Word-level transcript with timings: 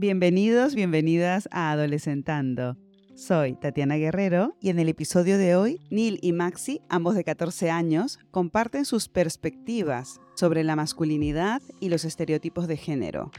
Bienvenidos, 0.00 0.74
bienvenidas 0.74 1.46
a 1.52 1.72
Adolescentando. 1.72 2.78
Soy 3.14 3.52
Tatiana 3.52 3.96
Guerrero 3.96 4.56
y 4.58 4.70
en 4.70 4.78
el 4.78 4.88
episodio 4.88 5.36
de 5.36 5.56
hoy, 5.56 5.78
Neil 5.90 6.18
y 6.22 6.32
Maxi, 6.32 6.80
ambos 6.88 7.16
de 7.16 7.22
14 7.22 7.70
años, 7.70 8.18
comparten 8.30 8.86
sus 8.86 9.10
perspectivas 9.10 10.18
sobre 10.36 10.64
la 10.64 10.74
masculinidad 10.74 11.60
y 11.80 11.90
los 11.90 12.06
estereotipos 12.06 12.66
de 12.66 12.78
género. 12.78 13.30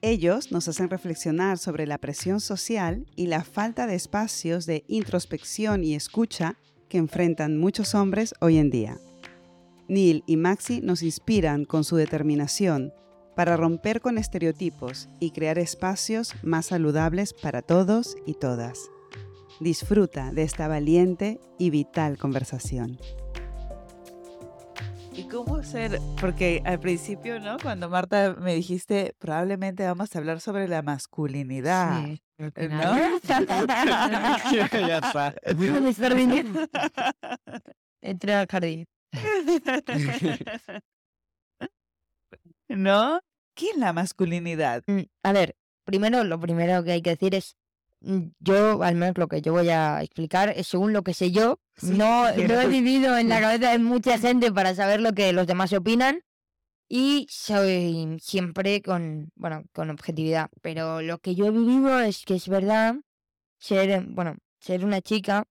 Ellos 0.00 0.50
nos 0.50 0.66
hacen 0.66 0.90
reflexionar 0.90 1.56
sobre 1.58 1.86
la 1.86 1.98
presión 1.98 2.40
social 2.40 3.06
y 3.14 3.28
la 3.28 3.44
falta 3.44 3.86
de 3.86 3.94
espacios 3.94 4.66
de 4.66 4.82
introspección 4.88 5.84
y 5.84 5.94
escucha 5.94 6.56
que 6.88 6.98
enfrentan 6.98 7.58
muchos 7.58 7.94
hombres 7.94 8.34
hoy 8.40 8.58
en 8.58 8.70
día. 8.70 8.98
Neil 9.86 10.24
y 10.26 10.36
Maxi 10.36 10.80
nos 10.80 11.04
inspiran 11.04 11.64
con 11.64 11.84
su 11.84 11.94
determinación 11.94 12.92
para 13.34 13.56
romper 13.56 14.00
con 14.00 14.18
estereotipos 14.18 15.08
y 15.20 15.30
crear 15.30 15.58
espacios 15.58 16.34
más 16.42 16.66
saludables 16.66 17.34
para 17.34 17.62
todos 17.62 18.16
y 18.26 18.34
todas. 18.34 18.90
Disfruta 19.60 20.32
de 20.32 20.42
esta 20.42 20.68
valiente 20.68 21.40
y 21.58 21.70
vital 21.70 22.18
conversación. 22.18 22.98
¿Y 25.14 25.24
cómo 25.24 25.62
ser? 25.62 26.00
Porque 26.20 26.62
al 26.64 26.80
principio, 26.80 27.38
¿no? 27.38 27.58
Cuando 27.62 27.90
Marta 27.90 28.34
me 28.40 28.54
dijiste, 28.54 29.14
probablemente 29.18 29.84
vamos 29.84 30.14
a 30.14 30.18
hablar 30.18 30.40
sobre 30.40 30.68
la 30.68 30.80
masculinidad. 30.80 32.04
Sí, 32.04 32.22
¿no? 32.38 32.48
ya 33.22 33.38
está. 34.98 35.34
Entré 38.00 38.34
al 38.34 38.46
jardín. 38.46 38.86
¿No? 42.76 43.20
¿Qué 43.54 43.70
es 43.70 43.76
la 43.76 43.92
masculinidad? 43.92 44.82
Mm, 44.86 45.02
a 45.22 45.32
ver, 45.32 45.56
primero, 45.84 46.24
lo 46.24 46.40
primero 46.40 46.82
que 46.84 46.92
hay 46.92 47.02
que 47.02 47.10
decir 47.10 47.34
es, 47.34 47.56
mm, 48.00 48.28
yo, 48.40 48.82
al 48.82 48.94
menos 48.94 49.18
lo 49.18 49.28
que 49.28 49.42
yo 49.42 49.52
voy 49.52 49.68
a 49.68 50.02
explicar, 50.02 50.52
es 50.56 50.68
según 50.68 50.92
lo 50.92 51.02
que 51.02 51.14
sé 51.14 51.30
yo. 51.30 51.60
no, 51.82 52.24
no 52.36 52.60
he 52.60 52.68
vivido 52.68 53.16
en 53.18 53.28
la 53.28 53.40
cabeza 53.40 53.72
de 53.72 53.78
mucha 53.78 54.18
gente 54.18 54.52
para 54.52 54.74
saber 54.74 55.00
lo 55.00 55.12
que 55.12 55.32
los 55.32 55.46
demás 55.46 55.72
opinan. 55.72 56.20
Y 56.88 57.26
soy 57.30 58.18
siempre 58.20 58.82
con, 58.82 59.30
bueno, 59.34 59.64
con 59.72 59.88
objetividad. 59.88 60.50
Pero 60.60 61.00
lo 61.00 61.18
que 61.18 61.34
yo 61.34 61.46
he 61.46 61.50
vivido 61.50 62.00
es 62.00 62.24
que 62.26 62.34
es 62.34 62.48
verdad 62.48 62.96
ser, 63.58 64.04
bueno, 64.08 64.36
ser 64.60 64.84
una 64.84 65.00
chica 65.00 65.46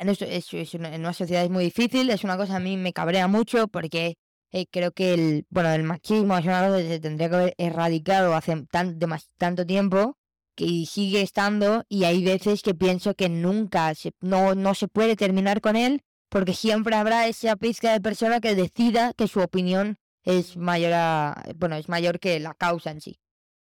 en, 0.00 0.08
es, 0.08 0.52
es 0.52 0.74
una, 0.74 0.94
en 0.94 1.02
una 1.02 1.12
sociedad 1.12 1.44
es 1.44 1.50
muy 1.50 1.64
difícil, 1.64 2.10
es 2.10 2.24
una 2.24 2.36
cosa 2.36 2.56
a 2.56 2.60
mí 2.60 2.76
me 2.76 2.92
cabrea 2.92 3.28
mucho 3.28 3.68
porque 3.68 4.16
eh, 4.52 4.66
creo 4.70 4.92
que 4.92 5.14
el, 5.14 5.46
bueno, 5.50 5.70
el 5.70 5.84
machismo 5.84 6.36
es 6.36 6.44
una 6.44 6.66
cosa 6.66 6.78
que 6.78 6.88
se 6.88 7.00
tendría 7.00 7.28
que 7.28 7.36
haber 7.36 7.54
erradicado 7.58 8.34
hace 8.34 8.66
tan, 8.70 8.98
tanto 9.38 9.66
tiempo 9.66 10.16
que 10.56 10.84
sigue 10.86 11.22
estando 11.22 11.84
y 11.88 12.04
hay 12.04 12.24
veces 12.24 12.62
que 12.62 12.74
pienso 12.74 13.14
que 13.14 13.28
nunca 13.28 13.94
se, 13.94 14.12
no, 14.20 14.54
no 14.54 14.74
se 14.74 14.88
puede 14.88 15.16
terminar 15.16 15.60
con 15.60 15.76
él 15.76 16.02
porque 16.28 16.54
siempre 16.54 16.96
habrá 16.96 17.26
esa 17.26 17.56
pizca 17.56 17.92
de 17.92 18.00
persona 18.00 18.40
que 18.40 18.54
decida 18.54 19.12
que 19.14 19.28
su 19.28 19.40
opinión 19.40 19.98
es 20.24 20.56
mayor 20.56 20.92
bueno, 21.56 21.76
es 21.76 21.88
mayor 21.88 22.20
que 22.20 22.40
la 22.40 22.54
causa 22.54 22.90
en 22.90 23.00
sí. 23.00 23.20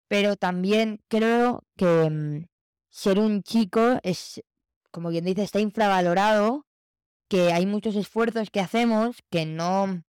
Pero 0.08 0.36
también 0.36 1.00
creo 1.08 1.64
que 1.77 2.10
mm, 2.10 2.46
ser 2.90 3.18
un 3.18 3.42
chico 3.42 3.98
es, 4.02 4.42
como 4.90 5.10
quien 5.10 5.24
dice, 5.24 5.42
está 5.42 5.60
infravalorado, 5.60 6.66
que 7.28 7.52
hay 7.52 7.66
muchos 7.66 7.96
esfuerzos 7.96 8.50
que 8.50 8.60
hacemos 8.60 9.16
que 9.30 9.46
no, 9.46 10.02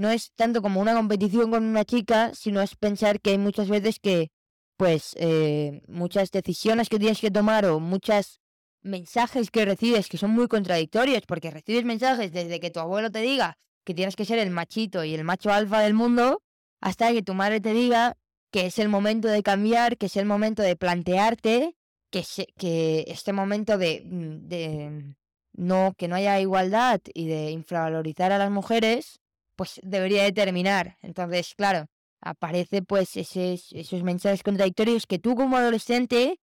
no 0.00 0.10
es 0.10 0.32
tanto 0.34 0.62
como 0.62 0.80
una 0.80 0.94
competición 0.94 1.50
con 1.50 1.62
una 1.62 1.84
chica, 1.84 2.32
sino 2.34 2.62
es 2.62 2.74
pensar 2.74 3.20
que 3.20 3.32
hay 3.32 3.38
muchas 3.38 3.68
veces 3.68 3.98
que, 4.00 4.30
pues, 4.78 5.14
eh, 5.18 5.82
muchas 5.88 6.30
decisiones 6.30 6.88
que 6.88 6.98
tienes 6.98 7.20
que 7.20 7.30
tomar 7.30 7.66
o 7.66 7.80
muchos 7.80 8.40
mensajes 8.80 9.50
que 9.50 9.66
recibes 9.66 10.08
que 10.08 10.16
son 10.16 10.30
muy 10.30 10.48
contradictorios, 10.48 11.24
porque 11.26 11.50
recibes 11.50 11.84
mensajes 11.84 12.32
desde 12.32 12.60
que 12.60 12.70
tu 12.70 12.80
abuelo 12.80 13.10
te 13.10 13.20
diga 13.20 13.58
que 13.84 13.92
tienes 13.92 14.16
que 14.16 14.24
ser 14.24 14.38
el 14.38 14.48
machito 14.50 15.04
y 15.04 15.14
el 15.14 15.22
macho 15.22 15.52
alfa 15.52 15.80
del 15.80 15.92
mundo, 15.92 16.42
hasta 16.80 17.12
que 17.12 17.22
tu 17.22 17.34
madre 17.34 17.60
te 17.60 17.74
diga 17.74 18.16
que 18.50 18.64
es 18.64 18.78
el 18.78 18.88
momento 18.88 19.28
de 19.28 19.42
cambiar, 19.42 19.98
que 19.98 20.06
es 20.06 20.16
el 20.16 20.24
momento 20.24 20.62
de 20.62 20.76
plantearte, 20.76 21.76
que, 22.08 22.24
que 22.56 23.04
este 23.06 23.34
momento 23.34 23.76
de, 23.76 24.00
de 24.02 25.14
no 25.52 25.92
que 25.98 26.08
no 26.08 26.16
haya 26.16 26.40
igualdad 26.40 27.02
y 27.12 27.26
de 27.26 27.50
infravalorizar 27.50 28.32
a 28.32 28.38
las 28.38 28.50
mujeres 28.50 29.19
pues 29.60 29.78
debería 29.82 30.22
de 30.22 30.32
terminar. 30.32 30.96
Entonces, 31.02 31.52
claro, 31.54 31.84
aparece 32.22 32.80
pues 32.80 33.14
esos, 33.18 33.70
esos 33.72 34.02
mensajes 34.02 34.42
contradictorios 34.42 35.06
que 35.06 35.18
tú 35.18 35.34
como 35.34 35.58
adolescente 35.58 36.40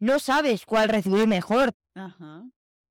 no 0.00 0.18
sabes 0.18 0.66
cuál 0.66 0.88
recibir 0.88 1.28
mejor. 1.28 1.74
Ajá. 1.94 2.42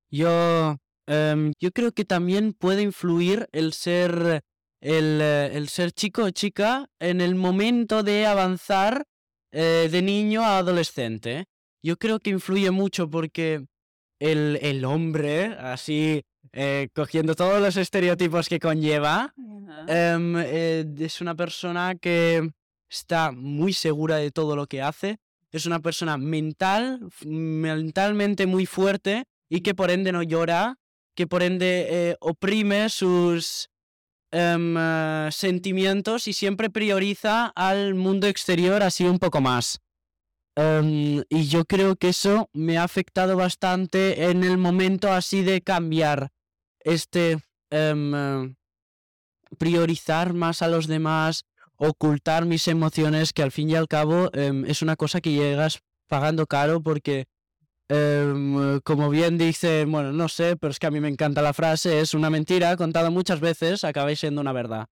Yo, 0.09 0.78
em, 1.08 1.52
yo 1.59 1.72
creo 1.74 1.91
que 1.91 2.06
también 2.06 2.53
puede 2.53 2.84
influir 2.84 3.50
el 3.52 3.74
ser, 3.74 4.46
el, 4.80 5.19
el 5.19 5.68
ser 5.68 5.92
chico 5.92 6.24
o 6.24 6.30
chica 6.30 6.88
en 7.00 7.19
el 7.19 7.36
momento 7.36 8.02
de 8.02 8.28
avanzar 8.28 9.03
eh, 9.52 9.90
de 9.92 10.02
niño 10.02 10.42
a 10.42 10.59
adolescente. 10.59 11.47
Yo 11.84 11.97
creo 11.97 12.22
que 12.22 12.30
influye 12.30 12.72
mucho 12.72 13.09
porque 13.09 13.66
el, 14.19 14.59
el 14.61 14.85
hombre, 14.85 15.55
así 15.59 16.23
eh, 16.57 16.87
cogiendo 16.93 17.35
todos 17.35 17.61
los 17.61 17.75
estereotipos 17.75 18.47
que 18.47 18.59
conlleva, 18.59 19.33
em, 19.87 20.37
eh, 20.37 20.85
es 20.99 21.19
una 21.19 21.35
persona 21.35 21.95
que 21.95 22.49
está 22.89 23.31
muy 23.31 23.73
segura 23.73 24.17
de 24.17 24.31
todo 24.31 24.55
lo 24.55 24.67
que 24.67 24.81
hace, 24.81 25.17
es 25.51 25.65
una 25.65 25.79
persona 25.79 26.17
mental, 26.17 27.09
mentalmente 27.25 28.45
muy 28.45 28.65
fuerte 28.65 29.25
y 29.49 29.61
que 29.61 29.75
por 29.75 29.91
ende 29.91 30.11
no 30.11 30.23
llora, 30.23 30.77
que 31.13 31.27
por 31.27 31.43
ende 31.43 31.87
eh, 31.89 32.15
oprime 32.21 32.89
sus 32.89 33.69
em, 34.31 34.75
sentimientos 35.31 36.27
y 36.27 36.33
siempre 36.33 36.69
prioriza 36.69 37.47
al 37.55 37.95
mundo 37.95 38.27
exterior 38.27 38.81
así 38.81 39.03
un 39.05 39.19
poco 39.19 39.41
más. 39.41 39.81
Em, 40.55 41.23
y 41.29 41.47
yo 41.47 41.66
creo 41.66 41.97
que 41.97 42.09
eso 42.09 42.49
me 42.53 42.77
ha 42.77 42.83
afectado 42.83 43.35
bastante 43.35 44.29
en 44.29 44.43
el 44.43 44.57
momento 44.57 45.11
así 45.11 45.43
de 45.43 45.61
cambiar 45.61 46.31
este 46.79 47.39
em, 47.71 48.55
priorizar 49.57 50.33
más 50.33 50.61
a 50.61 50.69
los 50.69 50.88
demás, 50.88 51.44
ocultar 51.75 52.45
mis 52.45 52.67
emociones, 52.69 53.33
que 53.33 53.44
al 53.44 53.51
fin 53.51 53.69
y 53.69 53.75
al 53.75 53.88
cabo 53.88 54.29
em, 54.33 54.65
es 54.65 54.81
una 54.81 54.95
cosa 54.95 55.19
que 55.19 55.33
llegas 55.33 55.81
pagando 56.07 56.47
caro 56.47 56.81
porque, 56.81 57.25
como 58.83 59.09
bien 59.09 59.38
dice, 59.38 59.85
bueno, 59.85 60.11
no 60.13 60.29
sé, 60.29 60.55
pero 60.55 60.71
es 60.71 60.79
que 60.79 60.88
a 60.88 60.91
mí 60.91 60.99
me 60.99 61.09
encanta 61.09 61.41
la 61.41 61.53
frase, 61.53 61.99
es 61.99 62.13
una 62.13 62.29
mentira 62.29 62.75
contada 62.77 63.09
muchas 63.09 63.39
veces, 63.39 63.83
acabáis 63.83 64.19
siendo 64.19 64.41
una 64.41 64.53
verdad. 64.53 64.88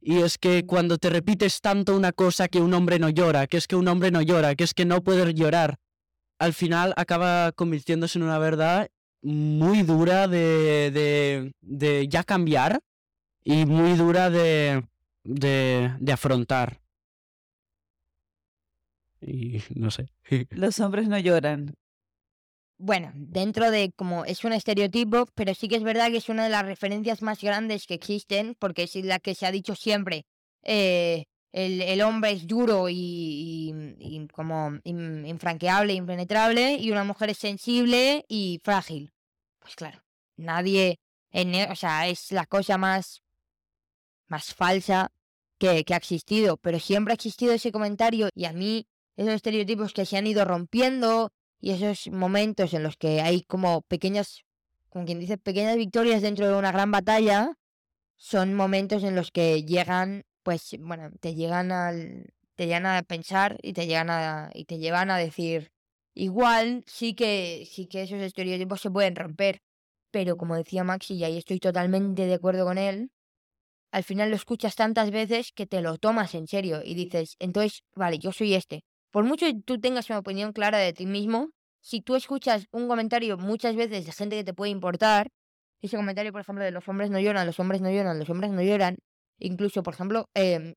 Y 0.00 0.18
es 0.18 0.38
que 0.38 0.66
cuando 0.66 0.98
te 0.98 1.10
repites 1.10 1.60
tanto 1.60 1.96
una 1.96 2.12
cosa 2.12 2.48
que 2.48 2.60
un 2.60 2.74
hombre 2.74 2.98
no 2.98 3.08
llora, 3.08 3.46
que 3.46 3.56
es 3.56 3.66
que 3.66 3.76
un 3.76 3.88
hombre 3.88 4.10
no 4.10 4.22
llora, 4.22 4.54
que 4.54 4.64
es 4.64 4.74
que 4.74 4.84
no 4.84 5.02
puede 5.02 5.32
llorar, 5.34 5.78
al 6.38 6.52
final 6.52 6.92
acaba 6.96 7.52
convirtiéndose 7.52 8.18
en 8.18 8.24
una 8.24 8.38
verdad 8.38 8.88
muy 9.22 9.82
dura 9.82 10.28
de, 10.28 10.90
de, 10.92 11.52
de 11.62 12.08
ya 12.08 12.24
cambiar 12.24 12.80
y 13.42 13.64
muy 13.64 13.94
dura 13.94 14.30
de, 14.30 14.84
de, 15.24 15.94
de 15.98 16.12
afrontar. 16.12 16.80
Y 19.20 19.62
no 19.74 19.90
sé. 19.90 20.10
Los 20.50 20.78
hombres 20.80 21.08
no 21.08 21.18
lloran. 21.18 21.74
Bueno, 22.86 23.12
dentro 23.14 23.70
de 23.70 23.92
como 23.96 24.26
es 24.26 24.44
un 24.44 24.52
estereotipo, 24.52 25.24
pero 25.34 25.54
sí 25.54 25.68
que 25.68 25.76
es 25.76 25.82
verdad 25.82 26.10
que 26.10 26.18
es 26.18 26.28
una 26.28 26.44
de 26.44 26.50
las 26.50 26.66
referencias 26.66 27.22
más 27.22 27.40
grandes 27.40 27.86
que 27.86 27.94
existen, 27.94 28.56
porque 28.58 28.82
es 28.82 28.94
la 28.96 29.20
que 29.20 29.34
se 29.34 29.46
ha 29.46 29.50
dicho 29.50 29.74
siempre. 29.74 30.26
Eh, 30.62 31.24
el, 31.52 31.80
el, 31.80 32.02
hombre 32.02 32.32
es 32.32 32.46
duro 32.46 32.88
y, 32.90 34.28
como 34.34 34.72
infranqueable, 34.84 35.94
impenetrable, 35.94 36.74
y 36.74 36.90
una 36.90 37.04
mujer 37.04 37.30
es 37.30 37.38
sensible 37.38 38.26
y 38.28 38.60
frágil. 38.62 39.14
Pues 39.60 39.76
claro, 39.76 40.04
nadie, 40.36 41.00
en, 41.30 41.54
e, 41.54 41.70
o 41.70 41.76
sea, 41.76 42.06
es 42.06 42.32
la 42.32 42.44
cosa 42.44 42.76
más, 42.76 43.22
más 44.26 44.52
falsa 44.52 45.10
que 45.56 45.86
ha 45.88 45.96
existido, 45.96 46.58
pero 46.58 46.78
siempre 46.78 47.12
ha 47.12 47.14
existido 47.14 47.54
ese 47.54 47.72
comentario 47.72 48.28
y 48.34 48.44
a 48.44 48.52
mí 48.52 48.86
esos 49.16 49.32
estereotipos 49.32 49.94
que 49.94 50.04
se 50.04 50.18
han 50.18 50.26
ido 50.26 50.44
rompiendo 50.44 51.32
y 51.64 51.70
esos 51.70 52.12
momentos 52.12 52.74
en 52.74 52.82
los 52.82 52.98
que 52.98 53.22
hay 53.22 53.40
como 53.40 53.80
pequeñas, 53.80 54.44
como 54.90 55.06
quien 55.06 55.18
dice, 55.18 55.38
pequeñas 55.38 55.76
victorias 55.76 56.20
dentro 56.20 56.46
de 56.46 56.54
una 56.54 56.70
gran 56.72 56.90
batalla, 56.90 57.54
son 58.16 58.52
momentos 58.52 59.02
en 59.02 59.16
los 59.16 59.30
que 59.30 59.64
llegan, 59.64 60.26
pues, 60.42 60.76
bueno, 60.78 61.10
te 61.20 61.34
llegan 61.34 61.72
al, 61.72 62.34
te 62.54 62.66
llegan 62.66 62.84
a 62.84 63.02
pensar 63.02 63.56
y 63.62 63.72
te 63.72 63.86
llegan 63.86 64.10
a, 64.10 64.50
y 64.52 64.66
te 64.66 64.76
llevan 64.76 65.10
a 65.10 65.16
decir, 65.16 65.72
igual 66.12 66.84
sí 66.86 67.14
que, 67.14 67.66
sí 67.66 67.86
que 67.86 68.02
esos 68.02 68.20
estereotipos 68.20 68.82
se 68.82 68.90
pueden 68.90 69.16
romper, 69.16 69.62
pero 70.10 70.36
como 70.36 70.56
decía 70.56 70.84
Maxi, 70.84 71.14
y 71.14 71.24
ahí 71.24 71.38
estoy 71.38 71.60
totalmente 71.60 72.26
de 72.26 72.34
acuerdo 72.34 72.66
con 72.66 72.76
él, 72.76 73.10
al 73.90 74.04
final 74.04 74.28
lo 74.28 74.36
escuchas 74.36 74.74
tantas 74.76 75.10
veces 75.10 75.52
que 75.52 75.66
te 75.66 75.80
lo 75.80 75.96
tomas 75.96 76.34
en 76.34 76.46
serio 76.46 76.82
y 76.84 76.94
dices, 76.94 77.36
entonces, 77.38 77.84
vale, 77.94 78.18
yo 78.18 78.32
soy 78.32 78.52
este, 78.52 78.84
por 79.14 79.22
mucho 79.22 79.46
que 79.46 79.54
tú 79.54 79.78
tengas 79.78 80.10
una 80.10 80.18
opinión 80.18 80.52
clara 80.52 80.78
de 80.78 80.92
ti 80.92 81.06
mismo, 81.06 81.50
si 81.80 82.00
tú 82.00 82.16
escuchas 82.16 82.66
un 82.72 82.88
comentario 82.88 83.38
muchas 83.38 83.76
veces 83.76 84.04
de 84.04 84.10
gente 84.10 84.34
que 84.34 84.42
te 84.42 84.54
puede 84.54 84.72
importar, 84.72 85.28
ese 85.80 85.96
comentario, 85.96 86.32
por 86.32 86.40
ejemplo, 86.40 86.64
de 86.64 86.72
los 86.72 86.88
hombres 86.88 87.10
no 87.10 87.20
lloran, 87.20 87.46
los 87.46 87.60
hombres 87.60 87.80
no 87.80 87.92
lloran, 87.92 88.18
los 88.18 88.28
hombres 88.28 88.50
no 88.50 88.60
lloran, 88.60 88.96
incluso, 89.38 89.84
por 89.84 89.94
ejemplo, 89.94 90.28
em, 90.34 90.74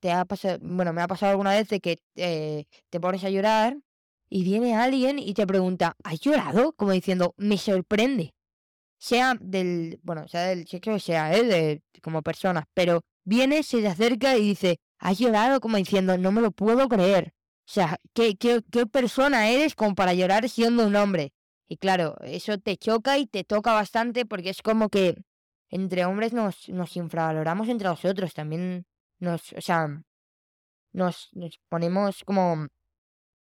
te, 0.00 0.10
ha, 0.10 0.24
pasado, 0.24 0.60
bueno, 0.62 0.94
me 0.94 1.02
ha 1.02 1.06
pasado 1.08 1.32
alguna 1.32 1.50
vez 1.50 1.68
de 1.68 1.80
que 1.80 1.98
eh, 2.16 2.64
te 2.88 3.00
pones 3.00 3.22
a 3.22 3.28
llorar 3.28 3.76
y 4.30 4.44
viene 4.44 4.74
alguien 4.74 5.18
y 5.18 5.34
te 5.34 5.46
pregunta, 5.46 5.94
¿has 6.04 6.20
llorado? 6.20 6.72
Como 6.72 6.92
diciendo, 6.92 7.34
me 7.36 7.58
sorprende. 7.58 8.32
Sea 8.96 9.34
del, 9.38 10.00
bueno, 10.02 10.26
sea 10.26 10.46
del 10.46 10.66
sexo 10.66 10.98
sea, 10.98 11.34
él, 11.34 11.50
de, 11.50 11.82
como 12.02 12.22
personas, 12.22 12.64
pero 12.72 13.02
viene, 13.24 13.62
se 13.62 13.82
le 13.82 13.88
acerca 13.88 14.38
y 14.38 14.40
dice, 14.48 14.78
¿has 14.98 15.18
llorado? 15.18 15.60
Como 15.60 15.76
diciendo, 15.76 16.16
no 16.16 16.32
me 16.32 16.40
lo 16.40 16.50
puedo 16.50 16.88
creer. 16.88 17.34
O 17.66 17.72
sea, 17.72 17.98
¿qué, 18.12 18.36
qué, 18.36 18.62
qué 18.70 18.86
persona 18.86 19.48
eres 19.48 19.74
como 19.74 19.94
para 19.94 20.14
llorar 20.14 20.48
siendo 20.48 20.86
un 20.86 20.96
hombre? 20.96 21.32
Y 21.66 21.78
claro, 21.78 22.16
eso 22.22 22.58
te 22.58 22.76
choca 22.76 23.18
y 23.18 23.26
te 23.26 23.44
toca 23.44 23.72
bastante 23.72 24.26
porque 24.26 24.50
es 24.50 24.62
como 24.62 24.90
que 24.90 25.16
entre 25.70 26.04
hombres 26.04 26.32
nos, 26.32 26.68
nos 26.68 26.96
infravaloramos 26.96 27.68
entre 27.68 27.88
nosotros. 27.88 28.34
También 28.34 28.86
nos, 29.18 29.52
o 29.54 29.60
sea, 29.60 29.88
nos, 30.92 31.30
nos 31.32 31.58
ponemos 31.68 32.22
como 32.24 32.68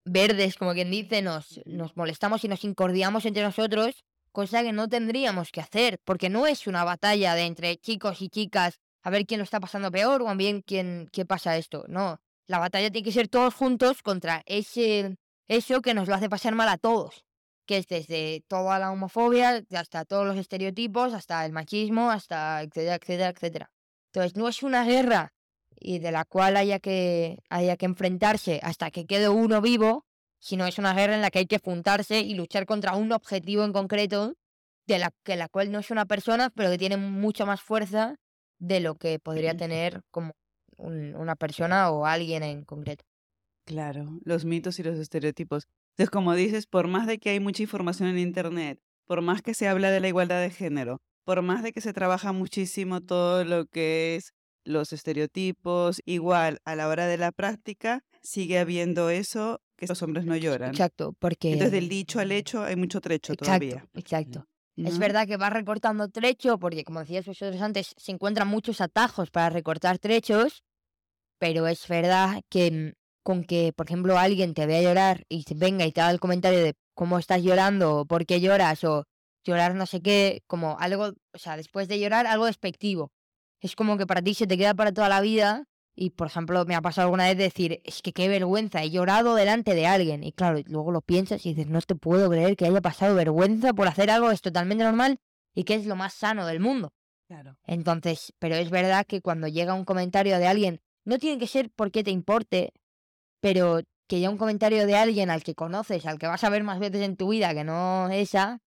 verdes, 0.04 0.56
como 0.56 0.72
quien 0.74 0.90
dice, 0.90 1.22
nos, 1.22 1.60
nos 1.66 1.96
molestamos 1.96 2.44
y 2.44 2.48
nos 2.48 2.64
incordiamos 2.64 3.24
entre 3.24 3.42
nosotros, 3.42 4.04
cosa 4.32 4.62
que 4.62 4.72
no 4.72 4.88
tendríamos 4.88 5.50
que 5.50 5.60
hacer, 5.60 5.98
porque 6.04 6.28
no 6.28 6.46
es 6.46 6.66
una 6.66 6.84
batalla 6.84 7.34
de 7.34 7.42
entre 7.42 7.76
chicos 7.78 8.22
y 8.22 8.28
chicas 8.28 8.80
a 9.02 9.10
ver 9.10 9.26
quién 9.26 9.38
lo 9.38 9.44
está 9.44 9.60
pasando 9.60 9.90
peor 9.90 10.22
o 10.22 10.36
bien 10.36 10.62
quién, 10.62 11.08
qué 11.12 11.24
pasa 11.24 11.56
esto. 11.56 11.84
No, 11.88 12.20
la 12.50 12.58
batalla 12.58 12.90
tiene 12.90 13.04
que 13.04 13.12
ser 13.12 13.28
todos 13.28 13.54
juntos 13.54 14.02
contra 14.02 14.42
ese, 14.44 15.16
eso 15.46 15.80
que 15.82 15.94
nos 15.94 16.08
lo 16.08 16.16
hace 16.16 16.28
pasar 16.28 16.52
mal 16.56 16.68
a 16.68 16.78
todos, 16.78 17.24
que 17.64 17.76
es 17.76 17.86
desde 17.86 18.42
toda 18.48 18.80
la 18.80 18.90
homofobia, 18.90 19.64
hasta 19.70 20.04
todos 20.04 20.26
los 20.26 20.36
estereotipos, 20.36 21.14
hasta 21.14 21.46
el 21.46 21.52
machismo, 21.52 22.10
hasta 22.10 22.62
etcétera, 22.62 22.96
etcétera, 22.96 23.28
etcétera. 23.28 23.70
Entonces 24.08 24.36
no 24.36 24.48
es 24.48 24.64
una 24.64 24.84
guerra 24.84 25.32
y 25.78 26.00
de 26.00 26.10
la 26.10 26.24
cual 26.24 26.56
haya 26.56 26.80
que, 26.80 27.38
haya 27.50 27.76
que 27.76 27.86
enfrentarse 27.86 28.58
hasta 28.64 28.90
que 28.90 29.06
quede 29.06 29.28
uno 29.28 29.60
vivo, 29.60 30.04
sino 30.40 30.66
es 30.66 30.76
una 30.78 30.92
guerra 30.92 31.14
en 31.14 31.20
la 31.20 31.30
que 31.30 31.38
hay 31.38 31.46
que 31.46 31.60
juntarse 31.60 32.18
y 32.18 32.34
luchar 32.34 32.66
contra 32.66 32.96
un 32.96 33.12
objetivo 33.12 33.62
en 33.62 33.72
concreto, 33.72 34.34
de 34.88 34.98
la, 34.98 35.12
que 35.22 35.36
la 35.36 35.48
cual 35.48 35.70
no 35.70 35.78
es 35.78 35.92
una 35.92 36.04
persona, 36.04 36.50
pero 36.50 36.70
que 36.70 36.78
tiene 36.78 36.96
mucha 36.96 37.46
más 37.46 37.60
fuerza 37.60 38.16
de 38.58 38.80
lo 38.80 38.96
que 38.96 39.20
podría 39.20 39.56
tener 39.56 40.02
como 40.10 40.32
una 40.80 41.36
persona 41.36 41.90
o 41.90 42.06
alguien 42.06 42.42
en 42.42 42.64
concreto. 42.64 43.04
Claro, 43.64 44.18
los 44.24 44.44
mitos 44.44 44.78
y 44.78 44.82
los 44.82 44.98
estereotipos. 44.98 45.68
Entonces, 45.90 46.10
como 46.10 46.34
dices, 46.34 46.66
por 46.66 46.88
más 46.88 47.06
de 47.06 47.18
que 47.18 47.30
hay 47.30 47.40
mucha 47.40 47.62
información 47.62 48.08
en 48.08 48.18
Internet, 48.18 48.80
por 49.06 49.22
más 49.22 49.42
que 49.42 49.54
se 49.54 49.68
habla 49.68 49.90
de 49.90 50.00
la 50.00 50.08
igualdad 50.08 50.40
de 50.40 50.50
género, 50.50 51.00
por 51.24 51.42
más 51.42 51.62
de 51.62 51.72
que 51.72 51.80
se 51.80 51.92
trabaja 51.92 52.32
muchísimo 52.32 53.00
todo 53.00 53.44
lo 53.44 53.66
que 53.66 54.16
es 54.16 54.32
los 54.64 54.92
estereotipos, 54.92 56.00
igual 56.04 56.58
a 56.64 56.74
la 56.74 56.88
hora 56.88 57.06
de 57.06 57.16
la 57.16 57.32
práctica 57.32 58.02
sigue 58.22 58.58
habiendo 58.58 59.10
eso 59.10 59.60
que 59.76 59.86
los 59.86 60.02
hombres 60.02 60.26
no 60.26 60.36
lloran. 60.36 60.70
Exacto, 60.70 61.14
porque... 61.18 61.52
Entonces 61.52 61.72
del 61.72 61.88
dicho 61.88 62.20
al 62.20 62.32
hecho 62.32 62.62
hay 62.62 62.76
mucho 62.76 63.00
trecho 63.00 63.34
todavía. 63.34 63.86
Exacto. 63.94 64.46
Es 64.76 64.98
verdad 64.98 65.26
que 65.26 65.36
va 65.36 65.50
recortando 65.50 66.08
trecho 66.08 66.58
porque, 66.58 66.84
como 66.84 67.00
decías 67.00 67.26
vosotros 67.26 67.60
antes, 67.60 67.94
se 67.96 68.12
encuentran 68.12 68.48
muchos 68.48 68.80
atajos 68.80 69.30
para 69.30 69.50
recortar 69.50 69.98
trechos, 69.98 70.62
pero 71.40 71.66
es 71.66 71.88
verdad 71.88 72.42
que 72.48 72.70
mm, 72.70 72.92
con 73.24 73.44
que, 73.44 73.72
por 73.72 73.86
ejemplo, 73.86 74.18
alguien 74.18 74.54
te 74.54 74.66
vea 74.66 74.82
llorar 74.82 75.24
y 75.28 75.44
venga 75.54 75.86
y 75.86 75.92
te 75.92 76.00
haga 76.00 76.12
el 76.12 76.20
comentario 76.20 76.62
de 76.62 76.74
cómo 76.94 77.18
estás 77.18 77.42
llorando 77.42 78.00
o 78.00 78.06
por 78.06 78.26
qué 78.26 78.40
lloras 78.40 78.84
o 78.84 79.04
llorar 79.44 79.74
no 79.74 79.86
sé 79.86 80.02
qué, 80.02 80.42
como 80.46 80.78
algo, 80.78 81.12
o 81.32 81.38
sea, 81.38 81.56
después 81.56 81.88
de 81.88 81.98
llorar, 81.98 82.26
algo 82.26 82.46
despectivo. 82.46 83.10
Es 83.60 83.74
como 83.74 83.96
que 83.96 84.06
para 84.06 84.22
ti 84.22 84.34
se 84.34 84.46
te 84.46 84.58
queda 84.58 84.74
para 84.74 84.92
toda 84.92 85.08
la 85.08 85.20
vida 85.20 85.64
y, 85.94 86.10
por 86.10 86.26
ejemplo, 86.26 86.64
me 86.66 86.74
ha 86.74 86.82
pasado 86.82 87.06
alguna 87.06 87.24
vez 87.24 87.38
decir, 87.38 87.80
es 87.84 88.02
que 88.02 88.12
qué 88.12 88.28
vergüenza, 88.28 88.82
he 88.82 88.90
llorado 88.90 89.34
delante 89.34 89.74
de 89.74 89.86
alguien. 89.86 90.22
Y 90.24 90.32
claro, 90.32 90.60
luego 90.66 90.92
lo 90.92 91.00
piensas 91.00 91.44
y 91.46 91.54
dices, 91.54 91.70
no 91.70 91.80
te 91.80 91.94
puedo 91.94 92.28
creer 92.30 92.56
que 92.56 92.66
haya 92.66 92.80
pasado 92.82 93.14
vergüenza 93.14 93.72
por 93.72 93.88
hacer 93.88 94.10
algo 94.10 94.28
que 94.28 94.34
es 94.34 94.42
totalmente 94.42 94.84
normal 94.84 95.18
y 95.54 95.64
que 95.64 95.74
es 95.74 95.86
lo 95.86 95.96
más 95.96 96.12
sano 96.12 96.46
del 96.46 96.60
mundo. 96.60 96.92
Claro. 97.28 97.56
Entonces, 97.66 98.34
pero 98.38 98.56
es 98.56 98.70
verdad 98.70 99.06
que 99.06 99.22
cuando 99.22 99.48
llega 99.48 99.74
un 99.74 99.84
comentario 99.84 100.38
de 100.38 100.46
alguien 100.46 100.80
no 101.04 101.18
tiene 101.18 101.38
que 101.38 101.46
ser 101.46 101.70
porque 101.74 102.04
te 102.04 102.10
importe, 102.10 102.72
pero 103.40 103.80
que 104.06 104.20
ya 104.20 104.30
un 104.30 104.38
comentario 104.38 104.86
de 104.86 104.96
alguien 104.96 105.30
al 105.30 105.42
que 105.42 105.54
conoces, 105.54 106.06
al 106.06 106.18
que 106.18 106.26
vas 106.26 106.44
a 106.44 106.50
ver 106.50 106.64
más 106.64 106.80
veces 106.80 107.02
en 107.02 107.16
tu 107.16 107.28
vida 107.30 107.54
que 107.54 107.64
no 107.64 108.08
esa, 108.10 108.60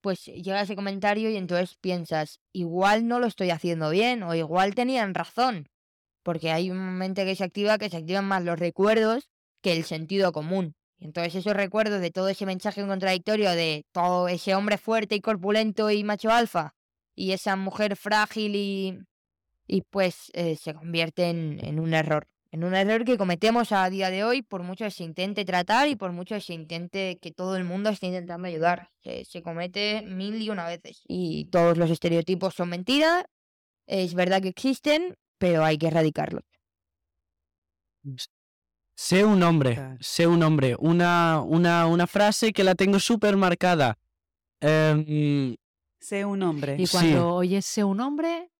pues 0.00 0.24
llega 0.26 0.62
ese 0.62 0.76
comentario 0.76 1.30
y 1.30 1.36
entonces 1.36 1.76
piensas, 1.80 2.40
igual 2.52 3.06
no 3.06 3.20
lo 3.20 3.26
estoy 3.26 3.50
haciendo 3.50 3.90
bien 3.90 4.22
o 4.22 4.34
igual 4.34 4.74
tenían 4.74 5.14
razón, 5.14 5.68
porque 6.22 6.50
hay 6.50 6.70
un 6.70 6.78
momento 6.78 7.24
que 7.24 7.36
se 7.36 7.44
activa 7.44 7.78
que 7.78 7.90
se 7.90 7.96
activan 7.98 8.24
más 8.26 8.44
los 8.44 8.58
recuerdos 8.58 9.30
que 9.62 9.72
el 9.72 9.84
sentido 9.84 10.32
común. 10.32 10.74
Y 10.98 11.04
entonces 11.06 11.34
esos 11.36 11.54
recuerdos 11.54 12.00
de 12.00 12.10
todo 12.10 12.28
ese 12.28 12.44
mensaje 12.46 12.84
contradictorio 12.86 13.50
de 13.52 13.86
todo 13.92 14.28
ese 14.28 14.54
hombre 14.54 14.78
fuerte 14.78 15.14
y 15.14 15.20
corpulento 15.20 15.90
y 15.90 16.02
macho 16.04 16.30
alfa 16.30 16.74
y 17.14 17.32
esa 17.32 17.56
mujer 17.56 17.96
frágil 17.96 18.54
y 18.54 18.98
y 19.68 19.82
pues 19.82 20.30
eh, 20.32 20.56
se 20.56 20.74
convierte 20.74 21.28
en, 21.28 21.78
un 21.78 21.94
error. 21.94 22.26
En 22.50 22.64
un 22.64 22.74
error 22.74 23.04
que 23.04 23.18
cometemos 23.18 23.70
a 23.72 23.88
día 23.90 24.10
de 24.10 24.24
hoy 24.24 24.40
por 24.40 24.62
mucho 24.62 24.86
que 24.86 24.90
se 24.90 25.04
intente 25.04 25.44
tratar 25.44 25.86
y 25.88 25.96
por 25.96 26.12
mucho 26.12 26.34
que 26.34 26.40
se 26.40 26.54
intente 26.54 27.18
que 27.20 27.30
todo 27.30 27.56
el 27.56 27.64
mundo 27.64 27.90
esté 27.90 28.06
intentando 28.06 28.48
ayudar. 28.48 28.90
Se, 29.02 29.42
comete 29.42 30.02
mil 30.06 30.40
y 30.40 30.48
una 30.48 30.66
veces. 30.66 31.02
Y 31.06 31.44
todos 31.52 31.76
los 31.76 31.90
estereotipos 31.90 32.54
son 32.54 32.70
mentiras. 32.70 33.24
Es 33.86 34.14
verdad 34.14 34.40
que 34.40 34.48
existen, 34.48 35.16
pero 35.36 35.62
hay 35.64 35.76
que 35.76 35.88
erradicarlos. 35.88 36.42
Sé 38.94 39.24
un 39.24 39.42
hombre, 39.42 39.98
sé 40.00 40.26
un 40.26 40.42
hombre. 40.42 40.74
Una, 40.78 41.42
una, 41.42 41.86
una 41.86 42.06
frase 42.06 42.52
que 42.52 42.64
la 42.64 42.74
tengo 42.74 42.98
súper 42.98 43.36
marcada. 43.36 43.98
Em, 44.60 45.54
sé 46.00 46.24
un 46.24 46.42
hombre. 46.42 46.76
Y 46.78 46.86
cuando 46.86 47.34
oyes 47.34 47.66
sé 47.66 47.84
un 47.84 48.00
hombre, 48.00 48.50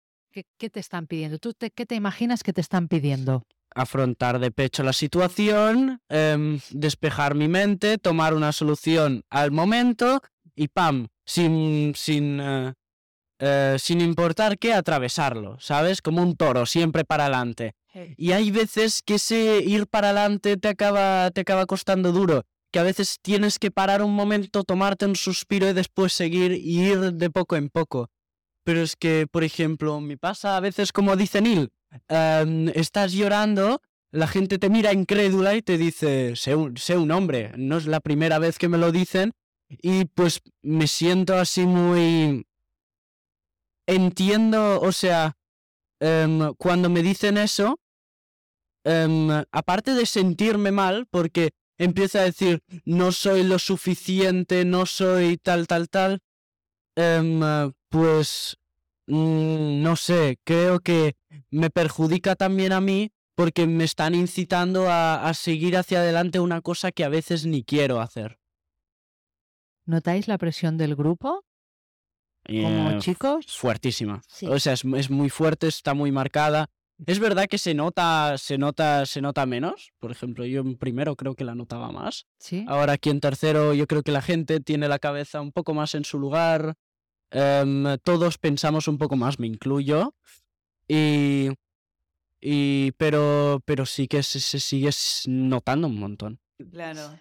¿Qué, 0.58 0.70
te 0.70 0.80
están 0.80 1.06
pidiendo? 1.06 1.38
¿Tú 1.38 1.52
qué 1.74 1.86
te 1.86 1.94
imaginas 1.94 2.42
que 2.42 2.52
te 2.52 2.60
están 2.60 2.88
pidiendo? 2.88 3.44
Afrontar 3.74 4.38
de 4.38 4.50
pecho 4.50 4.82
la 4.82 4.92
situación, 4.92 6.00
em, 6.08 6.60
despejar 6.70 7.34
mi 7.34 7.48
mente, 7.48 7.98
tomar 7.98 8.34
una 8.34 8.52
solución 8.52 9.22
al 9.30 9.50
momento 9.50 10.20
y 10.54 10.68
¡pam! 10.68 11.08
Sin, 11.24 11.92
sin, 11.94 12.40
eh, 12.40 12.72
eh, 13.40 13.76
sin 13.78 14.00
importar 14.00 14.58
qué, 14.58 14.72
atravesarlo, 14.72 15.58
¿sabes? 15.60 16.02
Como 16.02 16.22
un 16.22 16.36
toro, 16.36 16.66
siempre 16.66 17.04
para 17.04 17.24
adelante. 17.24 17.74
Y 18.16 18.32
hay 18.32 18.50
veces 18.50 19.02
que 19.04 19.14
ese 19.14 19.60
ir 19.64 19.88
para 19.88 20.10
adelante 20.10 20.56
te 20.56 20.68
acaba, 20.68 21.30
te 21.32 21.40
acaba 21.40 21.66
costando 21.66 22.12
duro, 22.12 22.44
que 22.70 22.78
a 22.78 22.84
veces 22.84 23.18
tienes 23.22 23.58
que 23.58 23.70
parar 23.70 24.02
un 24.02 24.14
momento, 24.14 24.62
tomarte 24.62 25.04
un 25.06 25.16
suspiro 25.16 25.68
y 25.68 25.72
después 25.72 26.12
seguir 26.12 26.52
y 26.52 26.80
ir 26.80 27.12
de 27.14 27.30
poco 27.30 27.56
en 27.56 27.70
poco. 27.70 28.08
Pero 28.68 28.82
es 28.82 28.96
que, 28.96 29.26
por 29.26 29.44
ejemplo, 29.44 29.98
me 29.98 30.18
pasa 30.18 30.58
a 30.58 30.60
veces 30.60 30.92
como 30.92 31.16
dice 31.16 31.40
Neil, 31.40 31.70
em, 32.06 32.68
estás 32.74 33.14
llorando, 33.14 33.80
la 34.10 34.26
gente 34.26 34.58
te 34.58 34.68
mira 34.68 34.92
incrédula 34.92 35.54
y 35.54 35.62
te 35.62 35.78
dice, 35.78 36.36
sé 36.36 36.54
un, 36.54 36.76
sé 36.76 36.98
un 36.98 37.10
hombre, 37.10 37.52
no 37.56 37.78
es 37.78 37.86
la 37.86 38.00
primera 38.00 38.38
vez 38.38 38.58
que 38.58 38.68
me 38.68 38.76
lo 38.76 38.92
dicen, 38.92 39.32
y 39.70 40.04
pues 40.04 40.42
me 40.60 40.86
siento 40.86 41.36
así 41.36 41.64
muy... 41.64 42.46
Entiendo, 43.86 44.82
o 44.82 44.92
sea, 44.92 45.38
em, 45.98 46.52
cuando 46.58 46.90
me 46.90 47.02
dicen 47.02 47.38
eso, 47.38 47.80
em, 48.84 49.30
aparte 49.50 49.94
de 49.94 50.04
sentirme 50.04 50.72
mal, 50.72 51.06
porque 51.06 51.52
empiezo 51.78 52.18
a 52.18 52.24
decir, 52.24 52.60
no 52.84 53.12
soy 53.12 53.44
lo 53.44 53.58
suficiente, 53.58 54.66
no 54.66 54.84
soy 54.84 55.38
tal, 55.38 55.66
tal, 55.66 55.88
tal, 55.88 56.20
pues 57.88 58.58
mm, 59.06 59.82
no 59.82 59.96
sé, 59.96 60.38
creo 60.44 60.80
que 60.80 61.16
me 61.50 61.70
perjudica 61.70 62.36
también 62.36 62.72
a 62.72 62.80
mí 62.80 63.12
porque 63.34 63.66
me 63.68 63.84
están 63.84 64.14
incitando 64.14 64.86
a, 64.88 65.32
seguir 65.32 65.76
hacia 65.76 66.00
adelante 66.00 66.40
una 66.40 66.60
cosa 66.60 66.90
que 66.90 67.04
a 67.04 67.08
veces 67.08 67.46
ni 67.46 67.62
quiero 67.62 68.00
hacer. 68.00 68.40
¿Notáis 69.86 70.26
la 70.26 70.38
presión 70.38 70.76
del 70.76 70.96
grupo? 70.96 71.44
Como 72.44 72.90
eh, 72.90 72.98
chicos. 72.98 73.46
Fuertísima. 73.56 74.22
O 74.48 74.58
sea, 74.58 74.72
es, 74.72 74.84
es, 74.84 75.10
muy 75.10 75.30
fuerte, 75.30 75.68
está 75.68 75.94
muy 75.94 76.10
marcada. 76.10 76.68
Es 77.06 77.20
verdad 77.20 77.46
que 77.46 77.58
se 77.58 77.74
nota, 77.74 78.36
se 78.38 78.58
nota, 78.58 79.06
se 79.06 79.20
nota 79.20 79.46
menos. 79.46 79.92
Por 80.00 80.10
ejemplo, 80.10 80.44
yo 80.44 80.62
en 80.62 80.76
primero 80.76 81.14
creo 81.14 81.36
que 81.36 81.44
la 81.44 81.54
notaba 81.54 81.92
más. 81.92 82.26
Sí. 82.40 82.64
Ahora 82.66 82.94
aquí 82.94 83.10
en 83.10 83.20
tercero 83.20 83.72
yo 83.72 83.86
creo 83.86 84.02
que 84.02 84.10
la 84.10 84.22
gente 84.22 84.58
tiene 84.58 84.88
la 84.88 84.98
cabeza 84.98 85.40
un 85.40 85.52
poco 85.52 85.74
más 85.74 85.94
en 85.94 86.04
su 86.04 86.18
lugar. 86.18 86.74
Em, 87.30 87.98
todos 88.02 88.38
pensamos 88.38 88.88
un 88.88 88.98
poco 88.98 89.16
más, 89.16 89.38
me 89.38 89.46
incluyo. 89.46 90.14
Y, 90.86 91.50
y 92.40 92.92
pero, 92.92 93.60
pero 93.64 93.84
sí 93.86 94.08
que 94.08 94.22
se, 94.22 94.40
sigue 94.40 94.90
notando 95.26 95.88
un 95.88 95.98
montón. 95.98 96.40
Claro. 96.70 97.18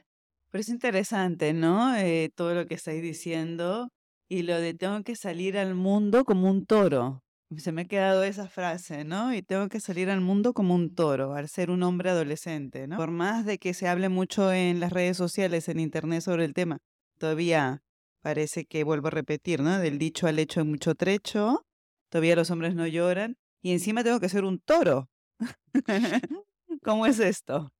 Pero 0.49 0.61
es 0.61 0.69
interesante, 0.69 1.53
¿no? 1.53 1.95
Eh, 1.95 2.31
todo 2.33 2.53
lo 2.53 2.65
que 2.65 2.75
estáis 2.75 3.01
diciendo 3.01 3.89
y 4.29 4.43
lo 4.43 4.59
de 4.59 4.73
tengo 4.73 5.03
que 5.03 5.15
salir 5.15 5.57
al 5.57 5.75
mundo 5.75 6.25
como 6.25 6.49
un 6.49 6.65
toro. 6.65 7.23
Se 7.57 7.71
me 7.71 7.83
ha 7.83 7.85
quedado 7.85 8.23
esa 8.23 8.47
frase, 8.47 9.05
¿no? 9.05 9.33
Y 9.33 9.41
tengo 9.41 9.69
que 9.69 9.79
salir 9.79 10.09
al 10.09 10.19
mundo 10.19 10.53
como 10.53 10.75
un 10.75 10.93
toro, 10.93 11.33
al 11.33 11.47
ser 11.47 11.69
un 11.71 11.81
hombre 11.83 12.09
adolescente, 12.09 12.87
¿no? 12.87 12.97
Por 12.97 13.11
más 13.11 13.45
de 13.45 13.57
que 13.57 13.73
se 13.73 13.87
hable 13.87 14.09
mucho 14.09 14.51
en 14.51 14.81
las 14.81 14.91
redes 14.91 15.15
sociales, 15.15 15.69
en 15.69 15.79
internet 15.79 16.21
sobre 16.21 16.43
el 16.43 16.53
tema, 16.53 16.79
todavía 17.17 17.81
parece 18.27 18.65
que 18.65 18.83
vuelvo 18.83 19.07
a 19.07 19.11
repetir, 19.11 19.61
¿no? 19.61 19.79
Del 19.79 19.97
dicho 19.97 20.27
al 20.27 20.37
hecho 20.37 20.59
hay 20.59 20.65
mucho 20.65 20.95
trecho, 20.95 21.65
todavía 22.09 22.35
los 22.35 22.51
hombres 22.51 22.75
no 22.75 22.85
lloran 22.85 23.37
y 23.61 23.71
encima 23.71 24.03
tengo 24.03 24.19
que 24.19 24.27
ser 24.27 24.43
un 24.43 24.59
toro. 24.59 25.09
¿Cómo 26.83 27.05
es 27.05 27.19
esto? 27.19 27.71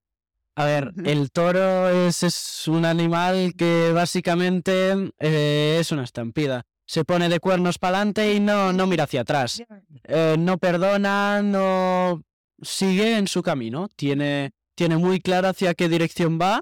A 0.56 0.64
ver, 0.64 0.94
el 1.04 1.32
toro 1.32 1.90
es, 1.90 2.24
es 2.24 2.66
un 2.70 2.86
animal 2.86 3.56
que 3.58 3.92
básicamente 3.94 5.12
eh, 5.20 5.80
es 5.82 5.92
una 5.92 6.06
estampida. 6.06 6.64
Se 6.86 7.04
pone 7.04 7.28
de 7.28 7.42
cuernos 7.42 7.78
para 7.78 7.98
adelante 7.98 8.34
y 8.34 8.40
no, 8.40 8.72
no 8.72 8.88
mira 8.88 9.04
hacia 9.04 9.22
atrás. 9.22 9.62
Eh, 10.06 10.38
no 10.40 10.58
perdona, 10.60 11.42
no 11.42 12.24
sigue 12.62 13.18
en 13.18 13.28
su 13.28 13.44
camino. 13.44 13.90
Tiene, 13.98 14.52
tiene 14.76 14.96
muy 14.96 15.20
claro 15.20 15.50
hacia 15.50 15.74
qué 15.74 15.90
dirección 15.90 16.40
va 16.42 16.62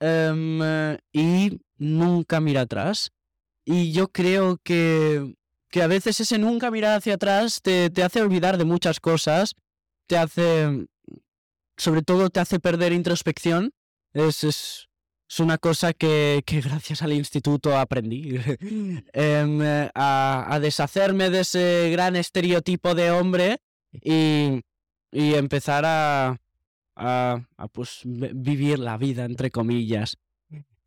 em, 0.00 0.62
eh, 0.62 0.98
y 1.12 1.60
nunca 1.78 2.40
mira 2.40 2.62
atrás. 2.62 3.10
Y 3.64 3.92
yo 3.92 4.08
creo 4.08 4.58
que, 4.62 5.34
que 5.70 5.82
a 5.82 5.86
veces 5.86 6.20
ese 6.20 6.38
nunca 6.38 6.70
mirar 6.70 6.96
hacia 6.96 7.14
atrás 7.14 7.60
te, 7.62 7.90
te 7.90 8.02
hace 8.02 8.20
olvidar 8.20 8.58
de 8.58 8.64
muchas 8.64 9.00
cosas, 9.00 9.54
te 10.06 10.16
hace 10.16 10.86
sobre 11.76 12.02
todo 12.02 12.30
te 12.30 12.40
hace 12.40 12.58
perder 12.58 12.92
introspección. 12.92 13.72
Es, 14.12 14.44
es, 14.44 14.88
es 15.28 15.40
una 15.40 15.58
cosa 15.58 15.92
que, 15.92 16.42
que, 16.46 16.60
gracias 16.60 17.02
al 17.02 17.12
instituto 17.12 17.76
aprendí. 17.76 18.38
Em, 19.12 19.62
eh, 19.62 19.90
a, 19.94 20.46
a, 20.48 20.60
deshacerme 20.60 21.30
de 21.30 21.40
ese 21.40 21.90
gran 21.90 22.16
estereotipo 22.16 22.94
de 22.94 23.10
hombre 23.10 23.58
y, 23.92 24.62
y 25.12 25.34
empezar 25.34 25.84
a, 25.84 26.36
a, 26.96 27.40
a, 27.56 27.68
pues, 27.68 28.00
vivir 28.04 28.78
la 28.78 28.96
vida, 28.96 29.24
entre 29.24 29.50
comillas. 29.50 30.16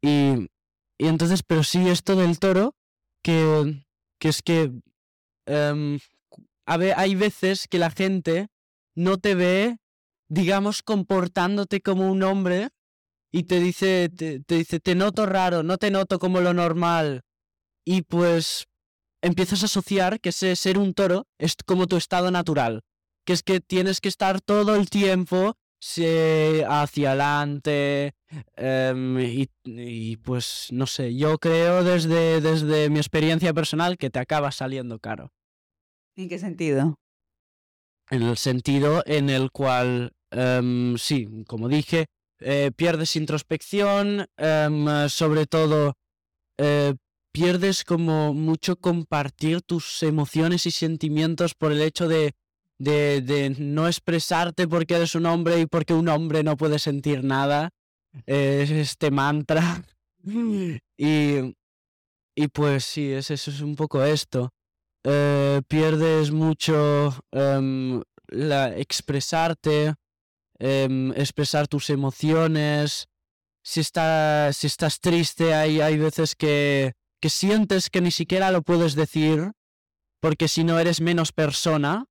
Y, 0.01 0.49
y 0.99 1.07
entonces, 1.07 1.41
pero 1.41 1.63
sí 1.63 1.87
esto 1.89 2.15
del 2.15 2.37
toro, 2.37 2.75
que, 3.23 3.85
que 4.19 4.29
es 4.29 4.41
que 4.43 4.71
um, 5.47 5.97
a 6.65 6.73
hay 6.73 7.15
veces 7.15 7.67
que 7.67 7.79
la 7.79 7.89
gente 7.89 8.47
no 8.95 9.17
te 9.17 9.33
ve 9.33 9.77
digamos, 10.29 10.83
comportándote 10.83 11.81
como 11.81 12.09
un 12.09 12.23
hombre 12.23 12.69
y 13.31 13.43
te 13.43 13.59
dice, 13.59 14.09
te, 14.15 14.39
te, 14.39 14.55
dice, 14.55 14.79
te 14.79 14.95
noto 14.95 15.25
raro, 15.25 15.63
no 15.63 15.77
te 15.77 15.91
noto 15.91 16.19
como 16.19 16.39
lo 16.39 16.53
normal. 16.53 17.21
Y 17.85 18.03
pues 18.03 18.67
empiezas 19.21 19.63
a 19.63 19.65
asociar 19.65 20.19
que 20.21 20.29
ese 20.29 20.55
ser 20.55 20.77
un 20.77 20.93
toro 20.93 21.27
es 21.39 21.55
como 21.65 21.87
tu 21.87 21.97
estado 21.97 22.31
natural, 22.31 22.81
que 23.25 23.33
es 23.33 23.43
que 23.43 23.59
tienes 23.59 23.99
que 24.01 24.09
estar 24.09 24.39
todo 24.39 24.75
el 24.75 24.89
tiempo 24.89 25.55
hacia 25.81 27.09
adelante 27.11 28.13
um, 28.57 29.19
y, 29.19 29.49
y, 29.63 30.17
pues 30.17 30.67
no 30.71 30.85
sé, 30.85 31.15
yo 31.15 31.37
creo 31.37 31.83
desde, 31.83 32.41
desde 32.41 32.89
mi 32.89 32.99
experiencia 32.99 33.53
personal 33.53 33.97
que 33.97 34.09
te 34.09 34.19
acaba 34.19 34.51
saliendo 34.51 34.99
caro. 34.99 35.31
¿En 36.15 36.29
qué 36.29 36.37
sentido? 36.37 36.95
En 38.09 38.23
el 38.23 38.37
sentido 38.37 39.03
en 39.05 39.29
el 39.29 39.51
cual 39.51 40.11
Um, 40.31 40.97
sí, 40.97 41.27
como 41.47 41.69
dije, 41.69 42.05
eh, 42.39 42.71
pierdes 42.75 43.15
introspección, 43.15 44.27
um, 44.37 45.09
sobre 45.09 45.47
todo 45.47 45.93
eh, 46.57 46.93
pierdes 47.31 47.83
como 47.83 48.33
mucho 48.33 48.75
compartir 48.75 49.61
tus 49.61 50.03
emociones 50.03 50.65
y 50.65 50.71
sentimientos 50.71 51.55
por 51.55 51.71
el 51.71 51.81
hecho 51.81 52.07
de, 52.07 52.33
de, 52.79 53.21
de, 53.21 53.49
no 53.59 53.87
expresarte 53.87 54.67
porque 54.67 54.95
eres 54.95 55.13
un 55.15 55.25
hombre 55.25 55.59
y 55.59 55.65
porque 55.65 55.93
un 55.93 56.07
hombre 56.07 56.43
no 56.43 56.57
puede 56.57 56.79
sentir 56.79 57.23
nada. 57.23 57.69
Eh, 58.25 58.65
este 58.69 59.11
mantra. 59.11 59.83
y, 60.97 61.55
y 62.35 62.47
pues 62.51 62.85
sí, 62.85 63.11
es, 63.11 63.29
eso 63.31 63.51
es 63.51 63.61
un 63.61 63.75
poco 63.75 64.03
esto. 64.03 64.49
pierdes 65.67 66.31
mucho 66.31 67.13
um, 67.31 68.01
la 68.31 68.77
expresarte, 68.77 69.95
eh, 70.59 71.11
expresar 71.15 71.67
tus 71.67 71.89
emociones. 71.89 73.07
Si, 73.63 73.81
está, 73.81 74.51
si 74.53 74.67
estás 74.67 74.99
triste, 74.99 75.53
hay, 75.53 75.81
hay 75.81 75.97
veces 75.97 76.35
que, 76.35 76.93
que 77.21 77.29
sientes 77.29 77.89
que 77.89 78.01
ni 78.01 78.11
siquiera 78.11 78.51
lo 78.51 78.61
puedes 78.61 78.95
decir, 78.95 79.51
porque 80.21 80.47
si 80.47 80.63
no 80.63 80.79
eres 80.79 81.01
menos 81.01 81.31
persona. 81.31 82.05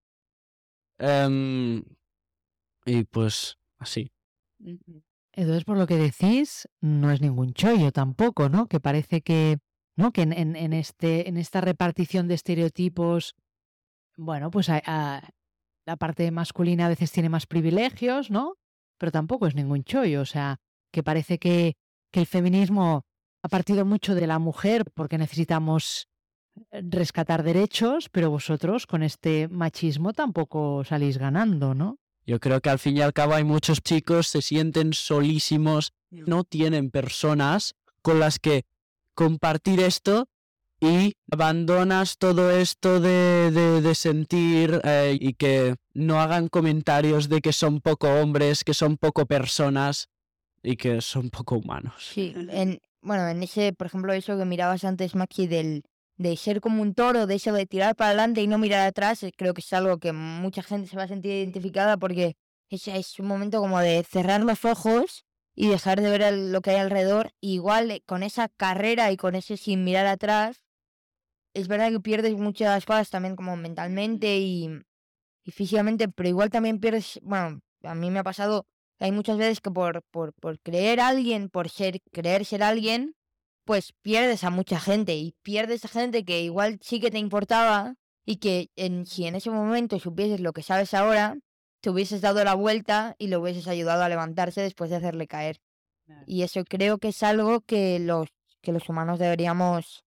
Eh, 0.98 1.82
y 2.84 3.04
pues 3.04 3.58
así. 3.78 4.10
Entonces, 4.58 5.64
por 5.64 5.76
lo 5.76 5.86
que 5.86 5.96
decís, 5.96 6.68
no 6.80 7.10
es 7.10 7.20
ningún 7.20 7.52
chollo 7.52 7.92
tampoco, 7.92 8.48
¿no? 8.48 8.66
Que 8.66 8.80
parece 8.80 9.20
que, 9.20 9.58
¿no? 9.96 10.12
Que 10.12 10.22
en, 10.22 10.32
en, 10.32 10.72
este, 10.72 11.28
en 11.28 11.36
esta 11.36 11.60
repartición 11.60 12.28
de 12.28 12.34
estereotipos, 12.34 13.34
bueno, 14.16 14.50
pues 14.50 14.68
la 14.68 15.96
parte 15.98 16.30
masculina 16.30 16.86
a 16.86 16.88
veces 16.88 17.12
tiene 17.12 17.28
más 17.28 17.46
privilegios, 17.46 18.30
¿no? 18.30 18.56
Pero 18.98 19.12
tampoco 19.12 19.46
es 19.46 19.54
ningún 19.54 19.84
chollo, 19.84 20.22
o 20.22 20.26
sea, 20.26 20.56
que 20.92 21.02
parece 21.02 21.38
que, 21.38 21.76
que 22.10 22.20
el 22.20 22.26
feminismo 22.26 23.04
ha 23.42 23.48
partido 23.48 23.84
mucho 23.84 24.14
de 24.14 24.26
la 24.26 24.38
mujer 24.38 24.84
porque 24.94 25.18
necesitamos 25.18 26.08
rescatar 26.70 27.42
derechos, 27.42 28.08
pero 28.08 28.30
vosotros 28.30 28.86
con 28.86 29.02
este 29.02 29.48
machismo 29.48 30.12
tampoco 30.12 30.84
salís 30.84 31.18
ganando, 31.18 31.74
¿no? 31.74 31.98
Yo 32.26 32.40
creo 32.40 32.60
que 32.60 32.68
al 32.68 32.78
fin 32.78 32.96
y 32.96 33.00
al 33.00 33.14
cabo 33.14 33.34
hay 33.34 33.44
muchos 33.44 33.80
chicos 33.80 34.26
se 34.26 34.42
sienten 34.42 34.92
solísimos, 34.92 35.94
no 36.10 36.44
tienen 36.44 36.90
personas 36.90 37.74
con 38.02 38.20
las 38.20 38.38
que 38.38 38.64
compartir 39.14 39.80
esto 39.80 40.28
y 40.80 41.14
abandonas 41.30 42.18
todo 42.18 42.50
esto 42.50 43.00
de, 43.00 43.50
de, 43.50 43.80
de 43.80 43.94
sentir 43.94 44.80
eh, 44.84 45.16
y 45.18 45.34
que 45.34 45.76
no 45.94 46.20
hagan 46.20 46.48
comentarios 46.48 47.28
de 47.28 47.40
que 47.40 47.52
son 47.52 47.80
poco 47.80 48.08
hombres, 48.08 48.62
que 48.62 48.74
son 48.74 48.96
poco 48.96 49.26
personas 49.26 50.08
y 50.62 50.76
que 50.76 51.00
son 51.00 51.30
poco 51.30 51.56
humanos. 51.56 51.94
Sí, 52.12 52.34
en, 52.36 52.80
bueno, 53.00 53.26
en 53.28 53.42
ese, 53.42 53.72
por 53.72 53.86
ejemplo, 53.86 54.12
eso 54.12 54.36
que 54.36 54.44
mirabas 54.44 54.84
antes, 54.84 55.14
Maxi, 55.14 55.46
del, 55.46 55.82
de 56.18 56.36
ser 56.36 56.60
como 56.60 56.82
un 56.82 56.94
toro, 56.94 57.26
de 57.26 57.36
eso 57.36 57.52
de 57.52 57.66
tirar 57.66 57.96
para 57.96 58.10
adelante 58.10 58.42
y 58.42 58.48
no 58.48 58.58
mirar 58.58 58.86
atrás, 58.86 59.22
eh, 59.22 59.32
creo 59.36 59.54
que 59.54 59.60
es 59.60 59.72
algo 59.72 59.98
que 59.98 60.12
mucha 60.12 60.62
gente 60.62 60.88
se 60.88 60.96
va 60.96 61.04
a 61.04 61.08
sentir 61.08 61.32
identificada 61.32 61.96
porque 61.96 62.36
ese 62.70 62.96
es 62.98 63.18
un 63.20 63.26
momento 63.26 63.60
como 63.60 63.80
de 63.80 64.04
cerrar 64.04 64.42
los 64.42 64.64
ojos 64.64 65.24
y 65.54 65.68
dejar 65.68 66.00
de 66.00 66.10
ver 66.10 66.34
lo 66.34 66.60
que 66.60 66.70
hay 66.70 66.76
alrededor. 66.76 67.32
igual 67.40 67.90
eh, 67.90 68.02
con 68.06 68.22
esa 68.22 68.48
carrera 68.48 69.10
y 69.12 69.16
con 69.16 69.34
ese 69.36 69.56
sin 69.56 69.84
mirar 69.84 70.06
atrás, 70.06 70.64
es 71.54 71.68
verdad 71.68 71.90
que 71.90 72.00
pierdes 72.00 72.34
muchas 72.36 72.84
cosas 72.84 73.10
también 73.10 73.36
como 73.36 73.56
mentalmente 73.56 74.38
y, 74.38 74.68
y 75.44 75.50
físicamente, 75.52 76.08
pero 76.08 76.28
igual 76.28 76.50
también 76.50 76.80
pierdes, 76.80 77.20
bueno, 77.22 77.60
a 77.82 77.94
mí 77.94 78.10
me 78.10 78.20
ha 78.20 78.24
pasado, 78.24 78.66
hay 79.00 79.12
muchas 79.12 79.38
veces 79.38 79.60
que 79.60 79.70
por, 79.70 80.02
por, 80.10 80.32
por 80.34 80.60
creer 80.60 81.00
a 81.00 81.08
alguien, 81.08 81.48
por 81.48 81.68
ser, 81.68 82.00
creer 82.12 82.44
ser 82.44 82.62
alguien, 82.62 83.14
pues 83.68 83.92
pierdes 84.00 84.44
a 84.44 84.50
mucha 84.50 84.80
gente 84.80 85.14
y 85.14 85.34
pierdes 85.42 85.84
a 85.84 85.88
gente 85.88 86.24
que 86.24 86.40
igual 86.40 86.78
sí 86.80 87.00
que 87.00 87.10
te 87.10 87.18
importaba 87.18 87.96
y 88.24 88.36
que 88.36 88.70
en, 88.76 89.04
si 89.04 89.26
en 89.26 89.34
ese 89.34 89.50
momento 89.50 89.98
supieses 89.98 90.40
lo 90.40 90.54
que 90.54 90.62
sabes 90.62 90.94
ahora, 90.94 91.36
te 91.82 91.90
hubieses 91.90 92.22
dado 92.22 92.42
la 92.44 92.54
vuelta 92.54 93.14
y 93.18 93.26
le 93.26 93.36
hubieses 93.36 93.68
ayudado 93.68 94.02
a 94.02 94.08
levantarse 94.08 94.62
después 94.62 94.88
de 94.88 94.96
hacerle 94.96 95.26
caer. 95.26 95.60
Y 96.26 96.44
eso 96.44 96.64
creo 96.64 96.96
que 96.96 97.08
es 97.08 97.22
algo 97.22 97.60
que 97.60 97.98
los, 97.98 98.30
que 98.62 98.72
los 98.72 98.88
humanos 98.88 99.18
deberíamos 99.18 100.02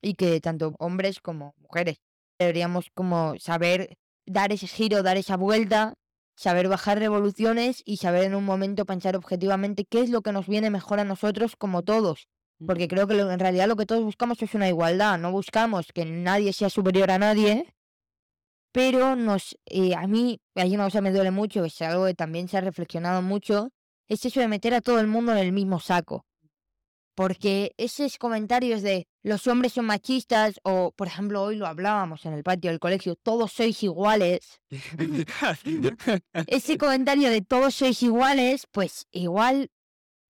y 0.00 0.14
que 0.14 0.40
tanto 0.40 0.74
hombres 0.78 1.20
como 1.20 1.54
mujeres 1.58 1.98
deberíamos 2.38 2.88
como 2.94 3.34
saber 3.38 3.98
dar 4.24 4.52
ese 4.52 4.68
giro, 4.68 5.02
dar 5.02 5.18
esa 5.18 5.36
vuelta, 5.36 5.92
saber 6.34 6.66
bajar 6.68 6.98
revoluciones 6.98 7.82
y 7.84 7.98
saber 7.98 8.24
en 8.24 8.34
un 8.34 8.46
momento 8.46 8.86
pensar 8.86 9.16
objetivamente 9.16 9.84
qué 9.84 10.00
es 10.00 10.08
lo 10.08 10.22
que 10.22 10.32
nos 10.32 10.46
viene 10.46 10.70
mejor 10.70 10.98
a 10.98 11.04
nosotros 11.04 11.56
como 11.56 11.82
todos. 11.82 12.26
Porque 12.66 12.88
creo 12.88 13.06
que 13.06 13.18
en 13.18 13.38
realidad 13.38 13.68
lo 13.68 13.76
que 13.76 13.86
todos 13.86 14.02
buscamos 14.02 14.40
es 14.42 14.54
una 14.54 14.68
igualdad, 14.68 15.18
no 15.18 15.32
buscamos 15.32 15.86
que 15.92 16.04
nadie 16.04 16.52
sea 16.52 16.70
superior 16.70 17.10
a 17.10 17.18
nadie, 17.18 17.74
pero 18.72 19.16
nos, 19.16 19.56
eh, 19.66 19.94
a 19.94 20.06
mí 20.06 20.40
hay 20.54 20.74
una 20.74 20.84
cosa 20.84 20.98
que 20.98 21.02
me 21.02 21.12
duele 21.12 21.30
mucho, 21.30 21.64
es 21.64 21.80
algo 21.82 22.06
que 22.06 22.14
también 22.14 22.48
se 22.48 22.58
ha 22.58 22.60
reflexionado 22.60 23.22
mucho, 23.22 23.70
es 24.08 24.24
eso 24.24 24.40
de 24.40 24.48
meter 24.48 24.74
a 24.74 24.80
todo 24.80 25.00
el 25.00 25.06
mundo 25.06 25.32
en 25.32 25.38
el 25.38 25.52
mismo 25.52 25.80
saco 25.80 26.26
porque 27.14 27.74
esos 27.76 28.18
comentarios 28.18 28.82
de 28.82 29.06
los 29.22 29.46
hombres 29.46 29.74
son 29.74 29.86
machistas 29.86 30.60
o, 30.62 30.92
por 30.92 31.06
ejemplo, 31.06 31.42
hoy 31.42 31.56
lo 31.56 31.66
hablábamos 31.66 32.24
en 32.24 32.32
el 32.32 32.42
patio 32.42 32.70
del 32.70 32.80
colegio, 32.80 33.16
todos 33.16 33.52
sois 33.52 33.82
iguales. 33.82 34.60
Ese 36.46 36.78
comentario 36.78 37.30
de 37.30 37.42
todos 37.42 37.74
sois 37.74 38.02
iguales, 38.02 38.66
pues 38.70 39.06
igual 39.10 39.70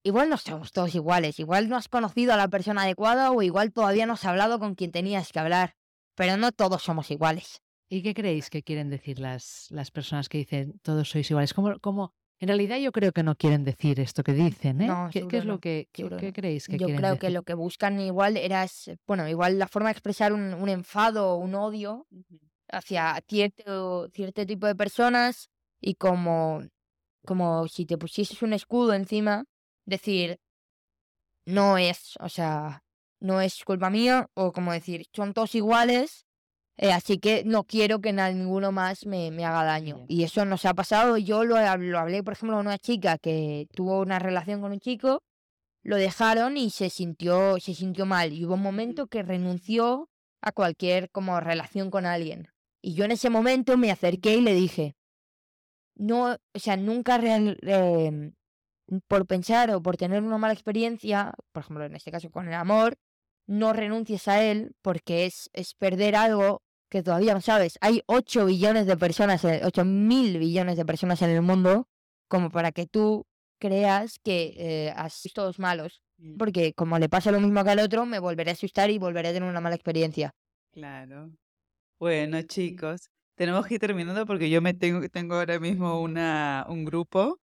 igual 0.02 0.28
no 0.28 0.36
somos 0.36 0.72
todos 0.72 0.94
iguales, 0.94 1.38
igual 1.38 1.68
no 1.68 1.76
has 1.76 1.88
conocido 1.88 2.32
a 2.32 2.36
la 2.36 2.48
persona 2.48 2.82
adecuada 2.82 3.30
o 3.30 3.42
igual 3.42 3.72
todavía 3.72 4.06
no 4.06 4.14
has 4.14 4.24
hablado 4.24 4.58
con 4.58 4.74
quien 4.74 4.92
tenías 4.92 5.32
que 5.32 5.38
hablar, 5.38 5.74
pero 6.14 6.36
no 6.36 6.52
todos 6.52 6.82
somos 6.82 7.10
iguales. 7.10 7.62
¿Y 7.88 8.02
qué 8.02 8.14
creéis 8.14 8.48
que 8.48 8.62
quieren 8.62 8.88
decir 8.88 9.18
las, 9.18 9.66
las 9.70 9.90
personas 9.90 10.28
que 10.28 10.38
dicen 10.38 10.78
todos 10.82 11.10
sois 11.10 11.30
iguales? 11.30 11.52
¿Cómo, 11.52 11.78
cómo, 11.80 12.14
en 12.38 12.48
realidad 12.48 12.78
yo 12.78 12.90
creo 12.90 13.12
que 13.12 13.22
no 13.22 13.36
quieren 13.36 13.64
decir 13.64 14.00
esto 14.00 14.22
que 14.24 14.32
dicen, 14.32 14.80
¿eh? 14.80 14.86
No, 14.86 15.10
¿Qué, 15.12 15.28
qué 15.28 15.38
es 15.38 15.44
lo 15.44 15.60
que 15.60 15.88
qué, 15.92 16.08
qué 16.18 16.32
creéis 16.32 16.66
que 16.66 16.78
Yo 16.78 16.86
quieren 16.86 16.96
creo 16.96 17.14
que 17.18 17.26
decir? 17.26 17.34
lo 17.34 17.42
que 17.42 17.54
buscan 17.54 18.00
igual 18.00 18.36
era, 18.36 18.66
bueno, 19.06 19.28
igual 19.28 19.58
la 19.58 19.68
forma 19.68 19.90
de 19.90 19.92
expresar 19.92 20.32
un, 20.32 20.54
un 20.54 20.68
enfado 20.68 21.34
o 21.34 21.36
un 21.36 21.54
odio 21.54 22.06
hacia 22.68 23.22
cierto, 23.28 24.08
cierto 24.08 24.46
tipo 24.46 24.66
de 24.66 24.74
personas 24.74 25.50
y 25.80 25.94
como, 25.94 26.62
como 27.26 27.68
si 27.68 27.84
te 27.84 27.98
pusieses 27.98 28.40
un 28.42 28.54
escudo 28.54 28.94
encima, 28.94 29.44
decir, 29.86 30.38
no 31.46 31.78
es, 31.78 32.14
o 32.20 32.28
sea, 32.28 32.84
no 33.20 33.40
es 33.40 33.64
culpa 33.64 33.90
mía, 33.90 34.28
o 34.34 34.52
como 34.52 34.72
decir, 34.72 35.06
son 35.12 35.32
todos 35.34 35.54
iguales, 35.54 36.26
eh, 36.76 36.92
así 36.92 37.18
que 37.18 37.44
no 37.44 37.64
quiero 37.64 38.00
que 38.00 38.12
ninguno 38.12 38.72
más 38.72 39.06
me, 39.06 39.30
me 39.30 39.44
haga 39.44 39.64
daño. 39.64 40.04
Y 40.08 40.24
eso 40.24 40.44
nos 40.44 40.64
ha 40.64 40.74
pasado, 40.74 41.18
yo 41.18 41.44
lo, 41.44 41.56
hab- 41.56 41.78
lo 41.80 41.98
hablé, 41.98 42.22
por 42.22 42.32
ejemplo, 42.34 42.56
con 42.56 42.66
una 42.66 42.78
chica 42.78 43.18
que 43.18 43.68
tuvo 43.74 44.00
una 44.00 44.18
relación 44.18 44.60
con 44.60 44.72
un 44.72 44.80
chico, 44.80 45.22
lo 45.82 45.96
dejaron 45.96 46.56
y 46.56 46.70
se 46.70 46.90
sintió, 46.90 47.58
se 47.60 47.74
sintió 47.74 48.06
mal. 48.06 48.32
Y 48.32 48.44
hubo 48.44 48.54
un 48.54 48.62
momento 48.62 49.08
que 49.08 49.22
renunció 49.22 50.08
a 50.40 50.52
cualquier 50.52 51.10
como 51.10 51.38
relación 51.40 51.90
con 51.90 52.06
alguien. 52.06 52.48
Y 52.80 52.94
yo 52.94 53.04
en 53.04 53.12
ese 53.12 53.30
momento 53.30 53.76
me 53.76 53.90
acerqué 53.90 54.36
y 54.36 54.40
le 54.40 54.54
dije, 54.54 54.96
no, 55.94 56.34
o 56.34 56.58
sea, 56.58 56.76
nunca 56.76 57.16
em, 57.16 58.32
por 59.08 59.26
pensar 59.26 59.70
o 59.70 59.82
por 59.82 59.96
tener 59.96 60.22
una 60.22 60.38
mala 60.38 60.52
experiencia, 60.52 61.32
por 61.52 61.62
ejemplo, 61.62 61.84
en 61.84 61.94
este 61.94 62.10
caso 62.10 62.30
con 62.30 62.48
el 62.48 62.54
amor, 62.54 62.96
no 63.46 63.72
renuncies 63.72 64.28
a 64.28 64.42
él 64.42 64.72
porque 64.82 65.26
es, 65.26 65.50
es 65.52 65.74
perder 65.74 66.16
algo 66.16 66.62
que 66.88 67.02
todavía 67.02 67.34
no 67.34 67.40
sabes. 67.40 67.78
Hay 67.80 68.02
8 68.06 68.46
billones 68.46 68.86
de 68.86 68.96
personas, 68.96 69.44
8 69.44 69.84
mil 69.84 70.38
billones 70.38 70.76
de 70.76 70.84
personas 70.84 71.22
en 71.22 71.30
el 71.30 71.42
mundo 71.42 71.88
como 72.28 72.50
para 72.50 72.72
que 72.72 72.86
tú 72.86 73.26
creas 73.58 74.18
que 74.22 74.54
eh, 74.56 74.94
todos 75.34 75.58
malos. 75.58 76.02
Porque 76.38 76.72
como 76.72 76.98
le 76.98 77.08
pasa 77.08 77.32
lo 77.32 77.40
mismo 77.40 77.64
que 77.64 77.70
al 77.70 77.80
otro, 77.80 78.06
me 78.06 78.20
volveré 78.20 78.50
a 78.50 78.54
asustar 78.54 78.90
y 78.90 78.98
volveré 78.98 79.28
a 79.28 79.32
tener 79.32 79.48
una 79.48 79.60
mala 79.60 79.74
experiencia. 79.74 80.32
Claro. 80.72 81.32
Bueno, 81.98 82.42
chicos, 82.42 83.10
tenemos 83.34 83.66
que 83.66 83.74
ir 83.74 83.80
terminando 83.80 84.24
porque 84.24 84.50
yo 84.50 84.62
me 84.62 84.74
tengo, 84.74 85.08
tengo 85.08 85.34
ahora 85.34 85.58
mismo 85.58 86.00
una, 86.00 86.64
un 86.68 86.84
grupo, 86.84 87.40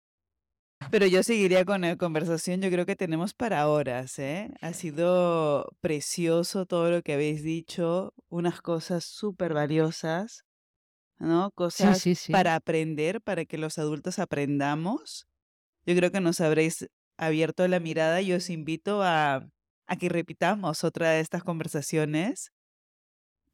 pero 0.92 1.08
yo 1.08 1.24
seguiría 1.24 1.66
con 1.66 1.82
la 1.82 1.96
conversación, 1.98 2.62
yo 2.62 2.70
creo 2.70 2.86
que 2.86 2.96
tenemos 2.96 3.34
para 3.34 3.68
horas, 3.68 4.20
¿eh? 4.20 4.52
Ha 4.62 4.74
sido 4.74 5.70
precioso 5.82 6.66
todo 6.66 6.90
lo 6.92 7.02
que 7.02 7.14
habéis 7.14 7.44
dicho, 7.44 8.14
unas 8.30 8.62
cosas 8.62 9.06
súper 9.06 9.54
valiosas, 9.54 10.44
¿no? 11.18 11.52
Cosas 11.52 12.00
sí, 12.00 12.16
sí. 12.16 12.32
para 12.32 12.56
aprender, 12.56 13.22
para 13.22 13.46
que 13.46 13.58
los 13.58 13.78
adultos 13.78 14.20
aprendamos. 14.20 15.28
Yo 15.86 15.96
creo 15.96 16.12
que 16.12 16.22
nos 16.22 16.42
habréis 16.42 16.88
abierto 17.18 17.68
la 17.68 17.80
mirada 17.80 18.22
y 18.22 18.34
os 18.34 18.50
invito 18.50 19.02
a, 19.04 19.48
a 19.88 19.96
que 19.96 20.10
repitamos 20.10 20.84
otra 20.84 21.12
de 21.12 21.22
estas 21.22 21.44
conversaciones 21.44 22.52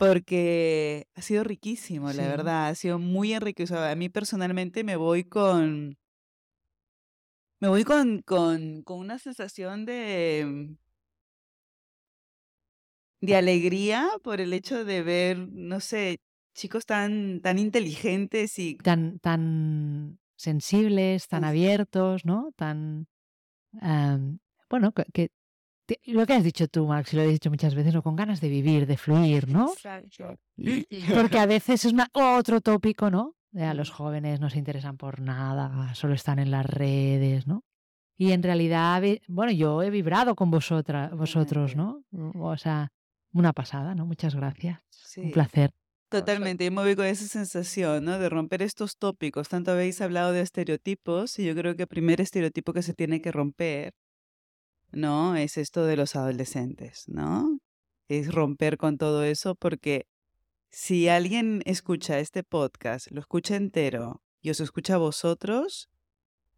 porque 0.02 1.06
ha 1.14 1.22
sido 1.22 1.44
riquísimo, 1.44 2.12
la 2.12 2.28
verdad, 2.28 2.70
ha 2.70 2.74
sido 2.74 2.98
muy 2.98 3.34
enriquecedor. 3.34 3.84
A 3.84 3.96
mí 3.96 4.10
personalmente 4.10 4.84
me 4.84 4.96
voy 4.96 5.24
con, 5.24 5.96
me 7.62 7.70
voy 7.70 7.84
con, 7.84 8.22
con, 8.24 8.82
con 8.82 9.00
una 9.00 9.20
sensación 9.20 9.86
de, 9.86 10.76
de 13.22 13.36
alegría 13.36 14.10
por 14.24 14.42
el 14.42 14.52
hecho 14.52 14.84
de 14.84 15.04
ver, 15.04 15.38
no 15.38 15.80
sé, 15.80 16.20
chicos 16.56 16.86
tan, 16.86 17.40
tan 17.42 17.60
inteligentes 17.60 18.58
y 18.58 18.76
Tan, 18.78 19.20
tan 19.20 20.20
sensibles, 20.36 21.28
tan 21.28 21.44
abiertos, 21.44 22.26
¿no? 22.26 22.52
Tan, 22.56 23.08
bueno, 24.70 24.92
que, 25.14 25.30
lo 26.06 26.26
que 26.26 26.34
has 26.34 26.44
dicho 26.44 26.68
tú, 26.68 26.88
Max, 26.88 27.14
y 27.14 27.18
lo 27.18 27.22
he 27.22 27.28
dicho 27.28 27.52
muchas 27.52 27.76
veces, 27.76 27.94
¿no? 27.94 28.02
con 28.02 28.16
ganas 28.16 28.42
de 28.42 28.50
vivir, 28.50 28.88
de 28.88 28.98
fluir, 28.98 29.48
¿no? 29.50 29.72
Porque 31.16 31.38
a 31.38 31.46
veces 31.46 31.86
es 31.86 31.94
una- 31.94 32.10
otro 32.14 32.60
tópico, 32.60 33.12
¿no? 33.12 33.36
A 33.60 33.74
los 33.74 33.90
jóvenes 33.92 34.40
no 34.40 34.50
se 34.50 34.60
interesan 34.60 34.98
por 34.98 35.20
nada, 35.20 35.94
solo 35.94 36.14
están 36.14 36.40
en 36.40 36.52
las 36.52 36.66
redes, 36.66 37.48
¿no? 37.48 37.64
Y 38.18 38.32
en 38.32 38.44
realidad, 38.44 39.02
ve- 39.02 39.22
bueno, 39.28 39.52
yo 39.52 39.82
he 39.84 39.90
vibrado 39.90 40.36
con 40.36 40.52
vosotras, 40.52 41.12
vosotros, 41.12 41.76
¿no? 41.76 42.04
O 42.36 42.56
sea, 42.58 42.90
una 43.34 43.52
pasada, 43.54 43.96
¿no? 43.96 44.06
Muchas 44.06 44.36
gracias. 44.36 44.80
Un 45.18 45.24
Sí. 45.26 45.32
placer. 45.32 45.72
Totalmente, 46.10 46.66
yo 46.66 46.72
me 46.72 46.82
voy 46.82 46.96
con 46.96 47.06
esa 47.06 47.26
sensación, 47.26 48.04
¿no? 48.06 48.20
De 48.20 48.30
romper 48.30 48.62
estos 48.62 48.98
tópicos. 48.98 49.48
Tanto 49.50 49.72
habéis 49.72 50.02
hablado 50.02 50.34
de 50.34 50.42
estereotipos 50.42 51.40
y 51.40 51.46
yo 51.46 51.56
creo 51.56 51.76
que 51.76 51.84
el 51.84 51.88
primer 51.88 52.20
estereotipo 52.22 52.74
que 52.74 52.82
se 52.84 52.94
tiene 52.94 53.22
que 53.22 53.32
romper, 53.32 53.94
¿no? 54.92 55.36
Es 55.36 55.58
esto 55.58 55.86
de 55.86 55.96
los 55.98 56.16
adolescentes, 56.16 57.06
¿no? 57.08 57.60
Es 58.10 58.34
romper 58.34 58.78
con 58.78 58.98
todo 58.98 59.24
eso 59.24 59.56
porque 59.56 60.06
si 60.72 61.10
alguien 61.10 61.62
escucha 61.66 62.20
este 62.20 62.44
podcast, 62.44 63.12
lo 63.12 63.20
escucha 63.20 63.56
entero 63.56 64.24
y 64.42 64.50
os 64.50 64.60
escucha 64.60 64.96
a 64.96 64.98
vosotros, 64.98 65.90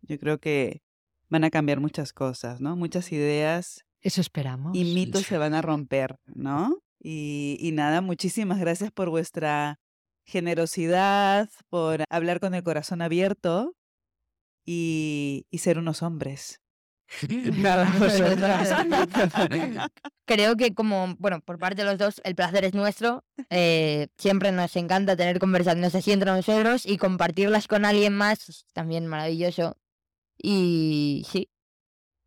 yo 0.02 0.20
creo 0.20 0.40
que 0.40 0.84
van 1.30 1.44
a 1.44 1.50
cambiar 1.50 1.80
muchas 1.80 2.14
cosas, 2.14 2.62
¿no? 2.62 2.76
Muchas 2.76 3.12
ideas 3.12 3.86
Eso 4.02 4.22
esperamos. 4.22 4.76
y 4.76 4.84
mitos 4.94 5.24
se 5.24 5.38
van 5.38 5.54
a 5.56 5.62
romper, 5.62 6.20
¿no? 6.26 6.78
Y, 7.00 7.58
y 7.60 7.72
nada, 7.72 8.02
muchísimas 8.02 8.60
gracias 8.60 8.92
por 8.92 9.10
vuestra 9.10 9.80
generosidad, 10.26 11.50
por 11.70 12.04
hablar 12.10 12.40
con 12.40 12.54
el 12.54 12.64
corazón 12.64 13.02
abierto 13.02 13.76
y, 14.64 15.46
y 15.50 15.58
ser 15.58 15.80
unos 15.80 16.02
hombres. 16.04 16.62
Nada, 17.58 17.88
Creo 20.26 20.56
que 20.56 20.74
como, 20.74 21.16
bueno, 21.20 21.42
por 21.42 21.60
parte 21.60 21.84
de 21.84 21.90
los 21.90 21.98
dos, 21.98 22.22
el 22.24 22.36
placer 22.36 22.66
es 22.66 22.74
nuestro. 22.74 23.24
Eh, 23.50 24.08
siempre 24.18 24.52
nos 24.52 24.76
encanta 24.76 25.16
tener 25.16 25.40
conversaciones 25.40 25.96
así 25.96 26.12
entre 26.12 26.32
nosotros 26.32 26.86
y 26.86 26.98
compartirlas 26.98 27.68
con 27.68 27.86
alguien 27.86 28.14
más 28.14 28.50
es 28.50 28.66
también 28.74 29.08
maravilloso. 29.08 29.78
Y 30.42 31.26
sí, 31.30 31.50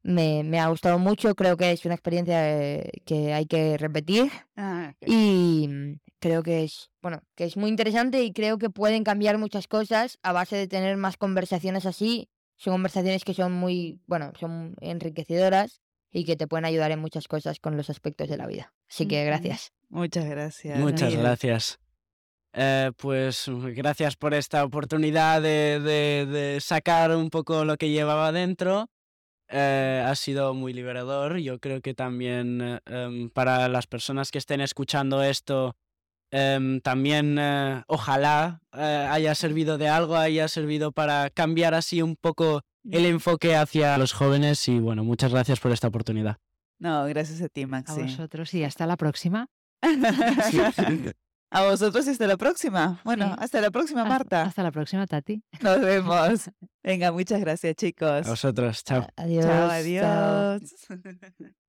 me, 0.02 0.42
me 0.44 0.60
ha 0.60 0.68
gustado 0.68 0.98
mucho. 0.98 1.34
Creo 1.34 1.56
que 1.56 1.72
es 1.72 1.84
una 1.84 1.94
experiencia 1.94 2.38
eh, 2.62 2.90
que 3.04 3.32
hay 3.32 3.46
que 3.46 3.76
repetir. 3.76 4.30
Ah, 4.56 4.94
Y 5.04 5.68
mm, 5.68 6.00
creo 6.20 6.42
que 6.42 6.64
es, 6.64 6.90
bueno, 7.02 7.22
que 7.34 7.44
es 7.44 7.56
muy 7.56 7.70
interesante 7.70 8.22
y 8.22 8.32
creo 8.32 8.58
que 8.58 8.70
pueden 8.70 9.04
cambiar 9.04 9.38
muchas 9.38 9.66
cosas 9.66 10.18
a 10.22 10.32
base 10.32 10.56
de 10.56 10.68
tener 10.68 10.96
más 10.96 11.16
conversaciones 11.16 11.86
así. 11.86 12.28
Son 12.56 12.72
conversaciones 12.74 13.24
que 13.24 13.34
son 13.34 13.52
muy, 13.52 14.00
bueno, 14.06 14.32
son 14.38 14.74
enriquecedoras 14.80 15.80
y 16.10 16.24
que 16.24 16.36
te 16.36 16.46
pueden 16.46 16.64
ayudar 16.64 16.90
en 16.90 16.98
muchas 17.00 17.28
cosas 17.28 17.58
con 17.60 17.76
los 17.76 17.90
aspectos 17.90 18.28
de 18.28 18.36
la 18.36 18.46
vida. 18.46 18.72
Así 18.88 19.06
que 19.06 19.24
gracias. 19.24 19.72
Muchas 19.88 20.24
gracias. 20.24 20.78
Muchas 20.78 21.14
gracias. 21.14 21.78
Eh, 22.54 22.90
pues 22.96 23.46
gracias 23.74 24.16
por 24.16 24.32
esta 24.32 24.64
oportunidad 24.64 25.42
de, 25.42 25.78
de- 25.80 26.26
de 26.26 26.60
sacar 26.60 27.14
un 27.14 27.28
poco 27.28 27.64
lo 27.66 27.76
que 27.76 27.90
llevaba 27.90 28.32
dentro. 28.32 28.88
Eh, 29.48 30.02
ha 30.04 30.14
sido 30.14 30.54
muy 30.54 30.72
liberador. 30.72 31.36
Yo 31.38 31.58
creo 31.60 31.80
que 31.82 31.92
también 31.94 32.60
eh, 32.62 32.80
em, 32.86 33.28
para 33.30 33.68
las 33.68 33.86
personas 33.86 34.30
que 34.30 34.38
estén 34.38 34.60
escuchando 34.62 35.22
esto, 35.22 35.76
em, 36.30 36.80
también 36.80 37.36
eh, 37.38 37.82
ojalá 37.88 38.60
eh, 38.72 39.06
haya 39.10 39.34
servido 39.34 39.78
de 39.78 39.88
algo, 39.88 40.16
haya 40.16 40.48
servido 40.48 40.92
para 40.92 41.30
cambiar 41.30 41.74
así 41.74 42.02
un 42.02 42.16
poco 42.16 42.62
el 42.90 43.04
enfoque 43.06 43.56
hacia 43.56 43.96
los 43.98 44.12
jóvenes. 44.12 44.66
Y 44.68 44.78
bueno, 44.78 45.04
muchas 45.04 45.32
gracias 45.32 45.60
por 45.60 45.72
esta 45.72 45.88
oportunidad. 45.88 46.36
No, 46.78 47.04
gracias 47.06 47.40
a 47.42 47.48
ti, 47.48 47.62
A 47.62 47.66
Maxi. 47.66 48.02
vosotros 48.02 48.52
y 48.54 48.62
hasta 48.64 48.86
la 48.86 48.96
próxima. 48.96 49.46
a 51.50 51.62
vosotros 51.64 52.06
y 52.06 52.10
hasta 52.10 52.26
la 52.26 52.36
próxima. 52.36 53.00
Bueno, 53.04 53.28
Sí. 53.28 53.34
hasta 53.38 53.60
la 53.60 53.70
próxima, 53.70 54.04
Marta. 54.04 54.42
Hasta 54.42 54.62
la 54.62 54.70
próxima, 54.72 55.06
Tati. 55.06 55.42
Nos 55.62 55.80
vemos. 55.80 56.50
Venga, 56.84 57.12
muchas 57.12 57.40
gracias, 57.40 57.74
chicos. 57.76 58.26
A 58.26 58.30
vosotros, 58.30 58.84
chao. 58.84 59.06
Adiós. 59.16 59.44
Chao, 59.46 60.58
chao. 60.60 61.46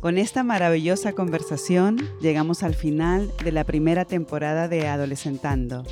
Con 0.00 0.16
esta 0.16 0.44
maravillosa 0.44 1.12
conversación 1.12 1.96
llegamos 2.20 2.62
al 2.62 2.74
final 2.74 3.32
de 3.42 3.50
la 3.50 3.64
primera 3.64 4.04
temporada 4.04 4.68
de 4.68 4.86
Adolescentando. 4.86 5.82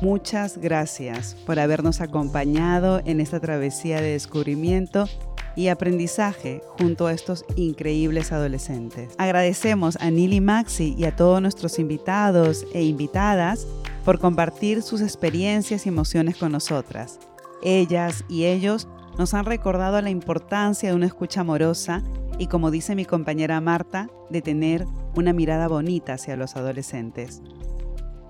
Muchas 0.00 0.58
gracias 0.58 1.34
por 1.44 1.58
habernos 1.58 2.00
acompañado 2.00 3.00
en 3.04 3.20
esta 3.20 3.40
travesía 3.40 4.00
de 4.00 4.12
descubrimiento 4.12 5.08
y 5.56 5.66
aprendizaje 5.66 6.62
junto 6.78 7.08
a 7.08 7.12
estos 7.12 7.44
increíbles 7.56 8.30
adolescentes. 8.30 9.14
Agradecemos 9.18 9.96
a 10.00 10.10
Nili 10.10 10.40
Maxi 10.40 10.94
y 10.96 11.04
a 11.04 11.16
todos 11.16 11.42
nuestros 11.42 11.80
invitados 11.80 12.66
e 12.72 12.84
invitadas 12.84 13.66
por 14.04 14.20
compartir 14.20 14.82
sus 14.82 15.00
experiencias 15.00 15.86
y 15.86 15.88
emociones 15.88 16.36
con 16.36 16.52
nosotras. 16.52 17.18
Ellas 17.62 18.24
y 18.28 18.44
ellos 18.44 18.86
nos 19.18 19.34
han 19.34 19.44
recordado 19.44 20.00
la 20.02 20.10
importancia 20.10 20.88
de 20.88 20.94
una 20.94 21.06
escucha 21.06 21.40
amorosa 21.40 22.02
y, 22.38 22.46
como 22.46 22.70
dice 22.70 22.94
mi 22.94 23.04
compañera 23.04 23.60
Marta, 23.60 24.08
de 24.30 24.42
tener 24.42 24.86
una 25.16 25.32
mirada 25.32 25.68
bonita 25.68 26.14
hacia 26.14 26.36
los 26.36 26.56
adolescentes. 26.56 27.42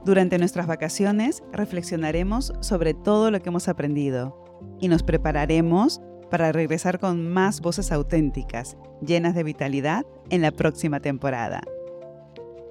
Durante 0.04 0.38
nuestras 0.38 0.66
vacaciones 0.66 1.42
reflexionaremos 1.52 2.52
sobre 2.60 2.92
todo 2.92 3.30
lo 3.30 3.40
que 3.40 3.48
hemos 3.48 3.68
aprendido 3.68 4.44
y 4.78 4.88
nos 4.88 5.02
prepararemos 5.02 6.00
para 6.30 6.52
regresar 6.52 6.98
con 6.98 7.28
más 7.28 7.60
voces 7.60 7.92
auténticas, 7.92 8.76
llenas 9.00 9.34
de 9.34 9.44
vitalidad, 9.44 10.04
en 10.30 10.42
la 10.42 10.50
próxima 10.50 11.00
temporada. 11.00 11.62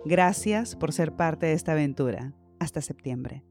Gracias 0.06 0.76
por 0.76 0.92
ser 0.92 1.14
parte 1.14 1.46
de 1.46 1.54
esta 1.54 1.72
aventura. 1.72 2.34
Hasta 2.60 2.82
septiembre. 2.82 3.44